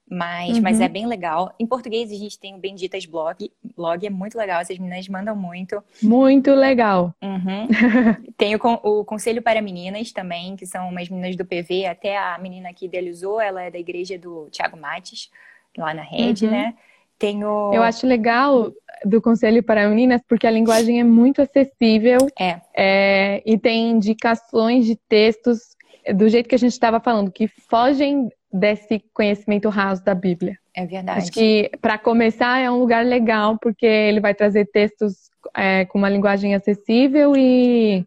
Mas, 0.10 0.56
uhum. 0.56 0.64
mas 0.64 0.82
é 0.82 0.88
bem 0.88 1.06
legal. 1.06 1.54
Em 1.60 1.68
português 1.68 2.12
a 2.12 2.16
gente 2.16 2.40
tem 2.40 2.56
o 2.56 2.58
Benditas 2.58 3.06
Blog. 3.06 3.52
Blog 3.78 4.06
é 4.06 4.10
muito 4.10 4.38
legal, 4.38 4.60
essas 4.60 4.78
meninas 4.80 5.08
mandam 5.08 5.36
muito. 5.36 5.84
Muito 6.02 6.52
legal. 6.52 7.14
Uhum. 7.22 7.68
tem 8.36 8.56
o, 8.56 8.60
o, 8.60 9.06
Conselho 9.06 9.42
para 9.42 9.62
Meninas 9.62 10.12
também, 10.12 10.56
que 10.56 10.66
são 10.66 10.90
umas 10.90 11.08
meninas 11.10 11.36
do 11.36 11.46
PV. 11.46 11.86
Até 11.86 12.18
a 12.18 12.40
menina 12.40 12.74
que 12.74 12.86
idealizou, 12.86 13.40
ela 13.40 13.62
é 13.62 13.70
da 13.70 13.78
igreja 13.78 14.18
do 14.18 14.48
Tiago 14.50 14.78
Mates, 14.78 15.30
lá 15.78 15.94
na 15.94 16.02
rede, 16.02 16.46
uhum. 16.46 16.52
né? 16.52 16.74
Tem 17.20 17.44
o... 17.44 17.72
Eu 17.74 17.84
acho 17.84 18.08
legal 18.08 18.72
do 19.06 19.22
Conselho 19.22 19.62
para 19.62 19.88
Meninas, 19.90 20.22
porque 20.28 20.48
a 20.48 20.52
linguagem 20.52 21.00
é 21.00 21.04
muito 21.04 21.42
acessível. 21.42 22.18
É. 22.40 22.62
é 22.76 23.44
e 23.46 23.60
tem 23.60 23.92
indicações 23.92 24.86
de 24.86 24.96
textos 24.96 25.78
do 26.16 26.28
jeito 26.30 26.50
que 26.50 26.56
a 26.56 26.60
gente 26.60 26.72
estava 26.72 27.00
falando, 27.00 27.32
que 27.32 27.48
fogem 27.48 28.30
desse 28.52 29.04
conhecimento 29.14 29.70
raso 29.70 30.04
da 30.04 30.16
Bíblia. 30.16 30.58
É 30.76 30.86
verdade. 30.86 31.20
Acho 31.20 31.32
que, 31.32 31.70
para 31.82 31.98
começar, 31.98 32.60
é 32.60 32.70
um 32.70 32.80
lugar 32.80 33.06
legal, 33.06 33.58
porque 33.60 33.86
ele 33.86 34.20
vai 34.20 34.34
trazer 34.34 34.66
textos 34.72 35.30
é, 35.56 35.86
com 35.86 35.98
uma 35.98 36.10
linguagem 36.10 36.56
acessível 36.56 37.36
e, 37.36 38.06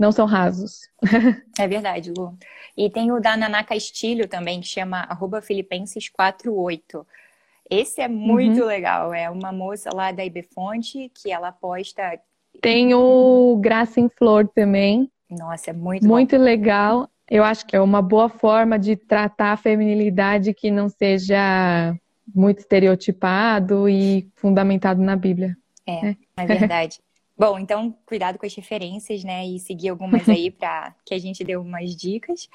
não 0.00 0.10
são 0.10 0.24
rasos. 0.24 0.88
é 1.60 1.68
verdade, 1.68 2.10
Lu. 2.16 2.34
E 2.74 2.88
tem 2.88 3.12
o 3.12 3.20
da 3.20 3.36
Naná 3.36 3.62
Castilho 3.62 4.26
também, 4.26 4.62
que 4.62 4.66
chama 4.66 5.06
Filipenses 5.42 6.08
48. 6.08 7.06
Esse 7.68 8.00
é 8.00 8.08
muito 8.08 8.62
uhum. 8.62 8.66
legal. 8.66 9.12
É 9.12 9.28
uma 9.28 9.52
moça 9.52 9.90
lá 9.94 10.10
da 10.10 10.24
IBFonte 10.24 11.12
que 11.14 11.30
ela 11.30 11.52
posta. 11.52 12.18
Tem 12.62 12.94
o 12.94 13.58
Graça 13.60 14.00
em 14.00 14.08
Flor 14.08 14.48
também. 14.48 15.10
Nossa, 15.30 15.68
é 15.70 15.72
muito 15.74 16.06
Muito 16.06 16.36
bom. 16.36 16.42
legal. 16.42 17.08
Eu 17.30 17.44
acho 17.44 17.64
que 17.64 17.76
é 17.76 17.80
uma 17.80 18.02
boa 18.02 18.28
forma 18.28 18.76
de 18.76 18.96
tratar 18.96 19.52
a 19.52 19.56
feminilidade 19.56 20.52
que 20.52 20.70
não 20.70 20.88
seja 20.88 21.94
muito 22.34 22.58
estereotipado 22.58 23.88
e 23.88 24.28
fundamentado 24.34 25.00
na 25.00 25.14
Bíblia. 25.14 25.56
É, 25.86 26.08
é, 26.08 26.16
é 26.36 26.46
verdade. 26.46 26.98
Bom, 27.38 27.58
então 27.58 27.96
cuidado 28.04 28.38
com 28.38 28.44
as 28.44 28.54
referências, 28.54 29.24
né? 29.24 29.46
E 29.46 29.58
seguir 29.60 29.90
algumas 29.90 30.28
aí 30.28 30.50
para 30.50 30.94
que 31.06 31.14
a 31.14 31.18
gente 31.18 31.42
dê 31.44 31.56
umas 31.56 31.96
dicas. 31.96 32.48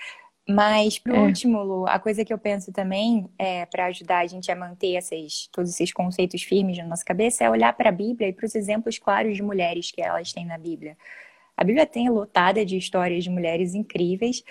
Mas, 0.47 0.99
por 0.99 1.15
é. 1.15 1.19
último, 1.19 1.63
Lu, 1.63 1.87
a 1.87 1.97
coisa 1.97 2.23
que 2.23 2.31
eu 2.31 2.37
penso 2.37 2.71
também 2.71 3.27
é 3.39 3.65
para 3.65 3.85
ajudar 3.85 4.19
a 4.19 4.27
gente 4.27 4.51
a 4.51 4.55
manter 4.55 4.95
esses, 4.95 5.47
todos 5.51 5.71
esses 5.71 5.91
conceitos 5.91 6.43
firmes 6.43 6.77
na 6.77 6.85
nossa 6.85 7.03
cabeça 7.03 7.43
é 7.43 7.49
olhar 7.49 7.73
para 7.73 7.89
a 7.89 7.91
Bíblia 7.91 8.29
e 8.29 8.33
para 8.33 8.45
os 8.45 8.53
exemplos 8.53 8.99
claros 8.99 9.35
de 9.35 9.41
mulheres 9.41 9.89
que 9.89 10.01
elas 10.03 10.31
têm 10.31 10.45
na 10.45 10.57
Bíblia. 10.57 10.95
A 11.57 11.63
Bíblia 11.63 11.85
tem 11.85 12.09
lotada 12.09 12.65
de 12.65 12.77
histórias 12.77 13.23
de 13.23 13.29
mulheres 13.29 13.73
incríveis 13.73 14.43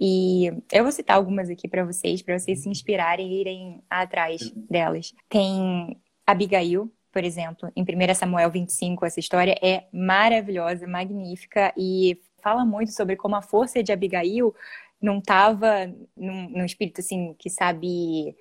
e 0.00 0.52
eu 0.72 0.84
vou 0.84 0.92
citar 0.92 1.16
algumas 1.16 1.50
aqui 1.50 1.66
para 1.66 1.84
vocês, 1.84 2.22
para 2.22 2.38
vocês 2.38 2.60
se 2.60 2.68
inspirarem 2.68 3.32
e 3.32 3.40
irem 3.40 3.82
atrás 3.90 4.50
delas. 4.54 5.12
Tem 5.28 5.96
Abigail, 6.26 6.92
por 7.10 7.24
exemplo, 7.24 7.70
em 7.74 7.82
1 7.82 8.14
Samuel 8.14 8.50
25, 8.50 9.04
essa 9.04 9.18
história 9.18 9.58
é 9.60 9.84
maravilhosa, 9.92 10.86
magnífica 10.86 11.72
e 11.76 12.20
fala 12.40 12.64
muito 12.64 12.92
sobre 12.92 13.16
como 13.16 13.34
a 13.34 13.42
força 13.42 13.82
de 13.82 13.92
Abigail 13.92 14.54
não 15.00 15.18
estava 15.18 15.86
num, 16.16 16.48
num, 16.50 16.64
espírito 16.64 17.00
assim 17.00 17.34
que 17.38 17.50
sabe. 17.50 18.36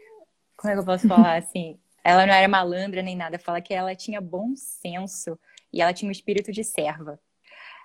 Como 0.55 0.71
é 0.71 0.75
que 0.75 0.81
eu 0.81 0.85
posso 0.85 1.07
falar 1.07 1.37
assim? 1.41 1.79
Ela 2.03 2.25
não 2.25 2.33
era 2.33 2.47
malandra 2.47 3.01
nem 3.01 3.15
nada, 3.15 3.39
fala 3.39 3.61
que 3.61 3.73
ela 3.73 3.95
tinha 3.95 4.21
bom 4.21 4.55
senso 4.55 5.37
e 5.73 5.81
ela 5.81 5.93
tinha 5.93 6.07
um 6.07 6.11
espírito 6.11 6.51
de 6.51 6.63
serva. 6.63 7.19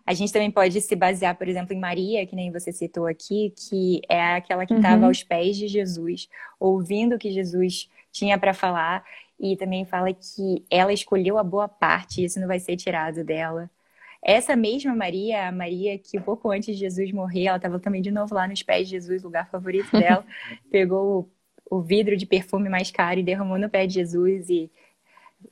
A 0.07 0.15
gente 0.15 0.33
também 0.33 0.51
pode 0.51 0.81
se 0.81 0.97
basear, 0.97 1.37
por 1.37 1.49
exemplo, 1.49 1.73
em 1.73 1.79
Maria, 1.79 2.27
que 2.27 2.35
nem 2.35 2.51
você 2.51 2.73
citou 2.73 3.07
aqui, 3.07 3.53
que 3.57 4.01
é 4.09 4.35
aquela 4.35 4.67
que 4.67 4.75
estava 4.75 5.03
uhum. 5.03 5.07
aos 5.07 5.23
pés 5.23 5.57
de 5.57 5.69
Jesus, 5.69 6.29
ouvindo 6.59 7.15
o 7.15 7.19
que 7.19 7.31
Jesus 7.31 7.89
tinha 8.11 8.37
para 8.39 8.53
falar, 8.53 9.05
e 9.39 9.57
também 9.57 9.85
fala 9.85 10.13
que 10.13 10.65
ela 10.71 10.93
escolheu 10.93 11.39
a 11.39 11.45
boa 11.45 11.69
parte, 11.69 12.25
isso 12.25 12.41
não 12.41 12.47
vai 12.47 12.59
ser 12.59 12.77
tirado 12.77 13.25
dela. 13.25 13.71
Essa 14.23 14.55
mesma 14.55 14.95
Maria, 14.95 15.49
a 15.49 15.53
Maria 15.53 15.99
que 15.99 16.21
pouco 16.21 16.51
antes 16.51 16.67
de 16.77 16.81
Jesus 16.81 17.11
morrer, 17.11 17.47
ela 17.47 17.57
estava 17.57 17.81
também 17.81 18.01
de 18.01 18.13
novo 18.13 18.35
lá 18.35 18.47
nos 18.47 18.63
pés 18.63 18.87
de 18.87 18.93
Jesus, 18.93 19.23
lugar 19.23 19.51
favorito 19.51 19.91
dela, 19.91 20.25
pegou 20.71 21.29
o, 21.71 21.79
o 21.79 21.83
vidro 21.83 22.17
de 22.17 22.25
perfume 22.25 22.69
mais 22.69 22.91
caro 22.91 23.19
e 23.19 23.25
derramou 23.25 23.59
no 23.59 23.69
pé 23.69 23.85
de 23.85 23.95
Jesus 23.95 24.49
e 24.49 24.71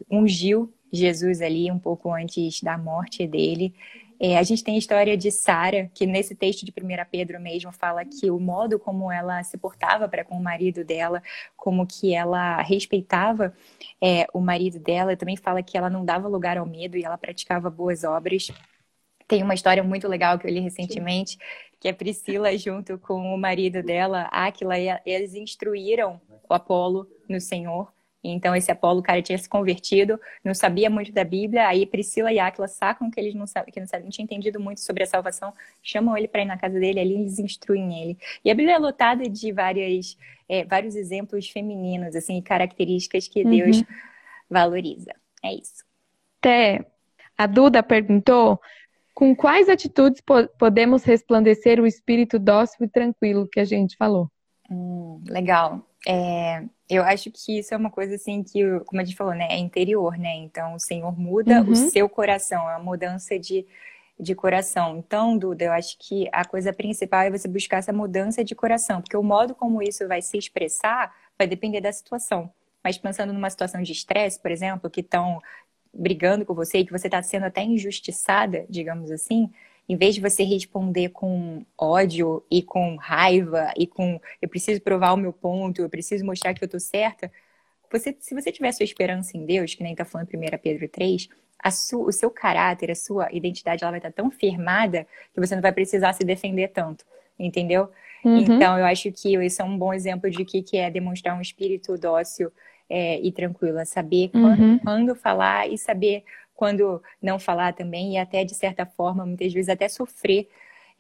ungiu 0.09 0.73
Jesus 0.93 1.41
ali 1.41 1.71
um 1.71 1.79
pouco 1.79 2.13
antes 2.13 2.63
da 2.63 2.79
morte 2.79 3.27
dele. 3.27 3.75
É, 4.23 4.37
a 4.37 4.43
gente 4.43 4.63
tem 4.63 4.75
a 4.75 4.79
história 4.79 5.17
de 5.17 5.31
Sara, 5.31 5.91
que 5.95 6.05
nesse 6.05 6.35
texto 6.35 6.63
de 6.63 6.71
1 6.71 7.07
Pedro 7.11 7.41
mesmo 7.41 7.73
fala 7.73 8.05
que 8.05 8.31
o 8.31 8.39
modo 8.39 8.79
como 8.79 9.11
ela 9.11 9.43
se 9.43 9.57
portava 9.57 10.07
para 10.07 10.23
com 10.23 10.37
o 10.37 10.43
marido 10.43 10.85
dela, 10.85 11.23
como 11.57 11.87
que 11.87 12.15
ela 12.15 12.61
respeitava 12.61 13.55
é, 13.99 14.27
o 14.35 14.41
marido 14.41 14.79
dela, 14.79 15.17
também 15.17 15.39
fala 15.39 15.63
que 15.63 15.75
ela 15.75 15.89
não 15.89 16.05
dava 16.05 16.29
lugar 16.29 16.59
ao 16.59 16.67
medo 16.67 16.99
e 16.99 17.03
ela 17.03 17.17
praticava 17.17 17.71
boas 17.71 18.05
obras. 18.05 18.49
Tem 19.27 19.43
uma 19.43 19.55
história 19.55 19.83
muito 19.83 20.07
legal 20.07 20.39
que 20.39 20.47
eu 20.47 20.51
li 20.51 20.61
recentemente, 20.61 21.39
que 21.81 21.89
a 21.89 21.95
Priscila, 21.95 22.55
junto 22.59 22.99
com 22.99 23.35
o 23.35 23.39
marido 23.39 23.83
dela, 23.83 24.29
Aquila, 24.31 24.75
eles 25.07 25.35
instruíram 25.35 26.21
o 26.47 26.53
Apolo 26.53 27.09
no 27.27 27.41
Senhor 27.41 27.91
então, 28.23 28.55
esse 28.55 28.71
Apolo, 28.71 29.01
o 29.01 29.03
cara 29.03 29.23
tinha 29.23 29.39
se 29.39 29.49
convertido, 29.49 30.21
não 30.45 30.53
sabia 30.53 30.91
muito 30.91 31.11
da 31.11 31.25
Bíblia. 31.25 31.67
Aí, 31.67 31.87
Priscila 31.87 32.31
e 32.31 32.39
Aquila 32.39 32.69
sacam 32.69 33.11
que 33.11 33.19
eles 33.19 33.35
não 33.35 33.47
sabem, 33.47 33.73
que 33.73 33.81
não, 33.81 33.87
sabem, 33.87 34.05
não 34.05 34.11
tinham 34.11 34.25
entendido 34.25 34.61
muito 34.61 34.81
sobre 34.81 35.03
a 35.03 35.07
salvação, 35.07 35.55
chamam 35.83 36.17
ele 36.17 36.29
para 36.29 36.43
ir 36.43 36.45
na 36.45 36.59
casa 36.59 36.79
dele, 36.79 37.01
ali 37.01 37.15
eles 37.15 37.39
instruem 37.39 38.03
ele. 38.03 38.19
E 38.45 38.51
a 38.51 38.55
Bíblia 38.55 38.77
é 38.77 38.79
lotada 38.79 39.29
de 39.29 39.51
várias, 39.53 40.19
é, 40.49 40.65
vários 40.65 40.95
exemplos 40.97 41.49
femininos, 41.49 42.15
assim, 42.15 42.41
características 42.43 43.27
que 43.27 43.43
uhum. 43.43 43.51
Deus 43.51 43.83
valoriza. 44.51 45.15
É 45.43 45.55
isso. 45.55 45.83
Té, 46.43 46.85
a 47.39 47.47
Duda 47.47 47.83
perguntou 47.83 48.61
com 49.15 49.35
quais 49.35 49.69
atitudes 49.69 50.21
po 50.21 50.47
podemos 50.59 51.05
resplandecer 51.05 51.81
o 51.81 51.87
espírito 51.87 52.39
dócil 52.39 52.85
e 52.85 52.89
tranquilo 52.89 53.49
que 53.51 53.61
a 53.61 53.65
gente 53.65 53.97
falou? 53.97 54.31
Hum, 54.71 55.21
legal. 55.27 55.85
É, 56.07 56.65
eu 56.89 57.03
acho 57.03 57.31
que 57.31 57.59
isso 57.59 57.75
é 57.75 57.77
uma 57.77 57.91
coisa 57.91 58.15
assim 58.15 58.43
que, 58.43 58.63
como 58.87 59.01
a 59.01 59.05
gente 59.05 59.17
falou, 59.17 59.35
né, 59.35 59.49
é 59.51 59.59
interior, 59.59 60.17
né? 60.17 60.37
Então 60.37 60.75
o 60.75 60.79
Senhor 60.79 61.19
muda 61.19 61.61
uhum. 61.61 61.71
o 61.71 61.77
seu 61.77 62.09
coração, 62.09 62.71
é 62.71 62.77
uma 62.77 62.85
mudança 62.85 63.39
de, 63.39 63.67
de 64.19 64.35
coração. 64.35 64.97
Então, 64.97 65.37
Duda, 65.37 65.65
eu 65.65 65.73
acho 65.73 65.99
que 65.99 66.29
a 66.33 66.45
coisa 66.45 66.73
principal 66.73 67.23
é 67.23 67.31
você 67.31 67.49
buscar 67.49 67.79
essa 67.79 67.93
mudança 67.93 68.45
de 68.45 68.55
coração, 68.55 69.03
porque 69.03 69.17
o 69.17 69.23
modo 69.23 69.55
como 69.55 69.83
isso 69.83 70.07
vai 70.07 70.23
se 70.23 70.39
expressar 70.39 71.13
vai 71.37 71.47
depender 71.47 71.81
da 71.81 71.93
situação. 71.93 72.51
Mas 72.83 72.97
pensando 72.97 73.33
numa 73.33 73.51
situação 73.51 73.83
de 73.83 73.93
estresse, 73.93 74.41
por 74.41 74.51
exemplo, 74.51 74.89
que 74.89 75.01
estão 75.01 75.41
brigando 75.93 76.47
com 76.47 76.55
você 76.55 76.79
e 76.79 76.87
que 76.87 76.93
você 76.93 77.09
está 77.09 77.23
sendo 77.23 77.45
até 77.47 77.63
injustiçada, 77.63 78.65
digamos 78.71 79.11
assim, 79.11 79.51
em 79.91 79.97
vez 79.97 80.15
de 80.15 80.21
você 80.21 80.45
responder 80.45 81.09
com 81.09 81.67
ódio 81.77 82.45
e 82.49 82.63
com 82.63 82.95
raiva 82.95 83.73
e 83.77 83.89
com 83.89 84.21
eu 84.41 84.49
preciso 84.49 84.81
provar 84.81 85.13
o 85.13 85.17
meu 85.17 85.33
ponto, 85.33 85.83
eu 85.83 85.91
preciso 85.91 86.25
mostrar 86.25 86.55
que 86.55 86.63
eu 86.63 86.69
tô 86.69 86.79
certa, 86.79 87.29
você, 87.91 88.17
se 88.21 88.33
você 88.33 88.53
tiver 88.53 88.71
sua 88.71 88.85
esperança 88.85 89.37
em 89.37 89.45
Deus, 89.45 89.75
que 89.75 89.83
nem 89.83 89.97
tá 89.97 90.05
falando 90.05 90.29
1 90.29 90.59
Pedro 90.63 90.89
3, 90.89 91.29
a 91.59 91.73
sua, 91.73 92.07
o 92.07 92.13
seu 92.13 92.31
caráter, 92.31 92.89
a 92.93 92.95
sua 92.95 93.33
identidade, 93.33 93.83
ela 93.83 93.91
vai 93.91 93.99
estar 93.99 94.13
tão 94.13 94.31
firmada 94.31 95.09
que 95.35 95.41
você 95.41 95.57
não 95.57 95.63
vai 95.63 95.73
precisar 95.73 96.13
se 96.13 96.23
defender 96.23 96.69
tanto, 96.69 97.05
entendeu? 97.37 97.91
Uhum. 98.25 98.39
Então, 98.39 98.79
eu 98.79 98.85
acho 98.85 99.11
que 99.11 99.37
isso 99.45 99.61
é 99.61 99.65
um 99.65 99.77
bom 99.77 99.93
exemplo 99.93 100.31
de 100.31 100.45
que, 100.45 100.63
que 100.63 100.77
é 100.77 100.89
demonstrar 100.89 101.37
um 101.37 101.41
espírito 101.41 101.99
dócil 101.99 102.53
é, 102.89 103.21
e 103.21 103.33
tranquilo, 103.33 103.81
é 103.81 103.85
saber 103.85 104.31
uhum. 104.35 104.41
quando, 104.43 104.81
quando 104.85 105.15
falar 105.17 105.69
e 105.69 105.77
saber 105.77 106.23
quando 106.61 107.03
não 107.23 107.39
falar 107.39 107.73
também, 107.73 108.13
e 108.13 108.19
até, 108.19 108.45
de 108.45 108.55
certa 108.55 108.85
forma, 108.85 109.25
muitas 109.25 109.51
vezes 109.51 109.71
até 109.71 109.89
sofrer 109.89 110.47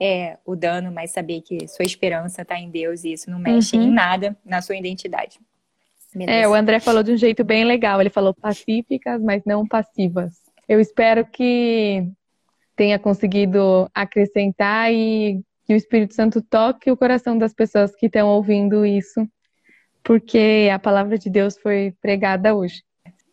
é, 0.00 0.38
o 0.42 0.56
dano, 0.56 0.90
mas 0.90 1.10
saber 1.10 1.42
que 1.42 1.68
sua 1.68 1.84
esperança 1.84 2.40
está 2.40 2.58
em 2.58 2.70
Deus 2.70 3.04
e 3.04 3.12
isso 3.12 3.30
não 3.30 3.38
mexe 3.38 3.76
uhum. 3.76 3.82
em 3.82 3.90
nada 3.90 4.34
na 4.42 4.62
sua 4.62 4.74
identidade. 4.74 5.38
Beleza. 6.14 6.38
É, 6.38 6.48
o 6.48 6.54
André 6.54 6.80
falou 6.80 7.02
de 7.02 7.12
um 7.12 7.16
jeito 7.18 7.44
bem 7.44 7.66
legal. 7.66 8.00
Ele 8.00 8.08
falou 8.08 8.32
pacíficas, 8.32 9.20
mas 9.22 9.42
não 9.44 9.68
passivas. 9.68 10.32
Eu 10.66 10.80
espero 10.80 11.26
que 11.26 12.10
tenha 12.74 12.98
conseguido 12.98 13.86
acrescentar 13.94 14.90
e 14.90 15.42
que 15.66 15.74
o 15.74 15.76
Espírito 15.76 16.14
Santo 16.14 16.40
toque 16.40 16.90
o 16.90 16.96
coração 16.96 17.36
das 17.36 17.52
pessoas 17.52 17.94
que 17.94 18.06
estão 18.06 18.28
ouvindo 18.28 18.86
isso, 18.86 19.28
porque 20.02 20.70
a 20.72 20.78
palavra 20.78 21.18
de 21.18 21.28
Deus 21.28 21.58
foi 21.58 21.94
pregada 22.00 22.54
hoje. 22.54 22.82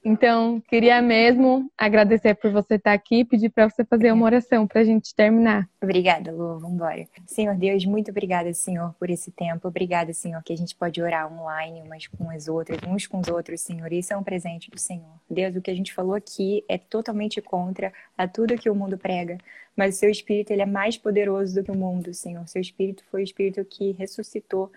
Então, 0.10 0.62
queria 0.70 1.02
mesmo 1.02 1.70
agradecer 1.78 2.34
por 2.36 2.50
você 2.50 2.76
estar 2.76 2.94
aqui 2.94 3.20
e 3.20 3.26
pedir 3.26 3.50
para 3.50 3.70
você 3.70 3.84
fazer 3.84 4.10
uma 4.14 4.24
oração 4.24 4.66
para 4.66 4.80
a 4.80 4.84
gente 4.86 5.14
terminar. 5.14 5.68
Obrigada, 5.84 6.32
Lu. 6.32 6.60
Vamos 6.60 6.76
embora. 6.76 7.06
Senhor 7.26 7.54
Deus, 7.58 7.84
muito 7.84 8.10
obrigada, 8.10 8.54
Senhor, 8.54 8.96
por 8.98 9.10
esse 9.10 9.32
tempo. 9.32 9.68
Obrigada, 9.68 10.14
Senhor, 10.14 10.42
que 10.44 10.54
a 10.54 10.56
gente 10.56 10.74
pode 10.78 11.02
orar 11.02 11.30
online 11.30 11.82
umas 11.82 12.08
com 12.08 12.30
as 12.30 12.48
outras, 12.48 12.80
uns 12.88 13.06
com 13.06 13.20
os 13.20 13.28
outros, 13.28 13.60
Senhor. 13.60 13.92
Isso 13.92 14.14
é 14.14 14.18
um 14.18 14.24
presente 14.24 14.72
do 14.72 14.80
Senhor. 14.80 15.12
Deus, 15.30 15.58
o 15.58 15.62
que 15.62 15.72
a 15.72 15.76
gente 15.76 15.94
falou 15.94 16.16
aqui 16.16 16.64
é 16.70 16.78
totalmente 16.78 17.42
contra 17.42 17.92
a 18.18 18.26
tudo 18.30 18.56
que 18.56 18.70
o 18.70 18.76
mundo 18.76 18.98
prega. 18.98 19.38
Mas 19.76 19.98
o 19.98 20.00
seu 20.00 20.10
Espírito, 20.10 20.54
ele 20.54 20.62
é 20.62 20.66
mais 20.66 20.98
poderoso 20.98 21.54
do 21.56 21.66
que 21.66 21.72
o 21.72 21.76
mundo, 21.76 22.14
Senhor. 22.14 22.48
Seu 22.48 22.62
Espírito 22.62 23.04
foi 23.12 23.24
o 23.24 23.26
Espírito 23.26 23.66
que 23.66 23.92
ressuscitou 23.92 24.72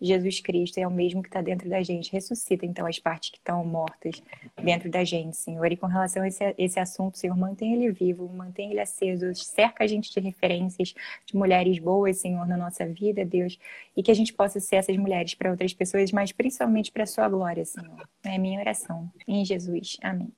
Jesus 0.00 0.40
Cristo 0.40 0.78
é 0.78 0.86
o 0.86 0.90
mesmo 0.90 1.22
que 1.22 1.28
está 1.28 1.40
dentro 1.40 1.68
da 1.68 1.82
gente. 1.82 2.12
Ressuscita, 2.12 2.66
então, 2.66 2.86
as 2.86 2.98
partes 2.98 3.30
que 3.30 3.38
estão 3.38 3.64
mortas 3.64 4.22
dentro 4.62 4.90
da 4.90 5.04
gente, 5.04 5.36
Senhor. 5.36 5.70
E 5.70 5.76
com 5.76 5.86
relação 5.86 6.22
a 6.22 6.28
esse, 6.28 6.54
esse 6.58 6.78
assunto, 6.78 7.18
Senhor, 7.18 7.36
mantém 7.36 7.74
ele 7.74 7.90
vivo, 7.90 8.28
mantém 8.28 8.70
ele 8.70 8.80
aceso, 8.80 9.34
cerca 9.34 9.84
a 9.84 9.86
gente 9.86 10.12
de 10.12 10.20
referências 10.20 10.94
de 11.24 11.36
mulheres 11.36 11.78
boas, 11.78 12.18
Senhor, 12.18 12.46
na 12.46 12.56
nossa 12.56 12.86
vida, 12.86 13.24
Deus. 13.24 13.58
E 13.96 14.02
que 14.02 14.10
a 14.10 14.14
gente 14.14 14.32
possa 14.32 14.60
ser 14.60 14.76
essas 14.76 14.96
mulheres 14.96 15.34
para 15.34 15.50
outras 15.50 15.72
pessoas, 15.72 16.12
mas 16.12 16.32
principalmente 16.32 16.92
para 16.92 17.04
a 17.04 17.06
sua 17.06 17.28
glória, 17.28 17.64
Senhor. 17.64 18.08
É 18.24 18.38
minha 18.38 18.60
oração. 18.60 19.10
Em 19.26 19.44
Jesus. 19.44 19.96
Amém. 20.02 20.32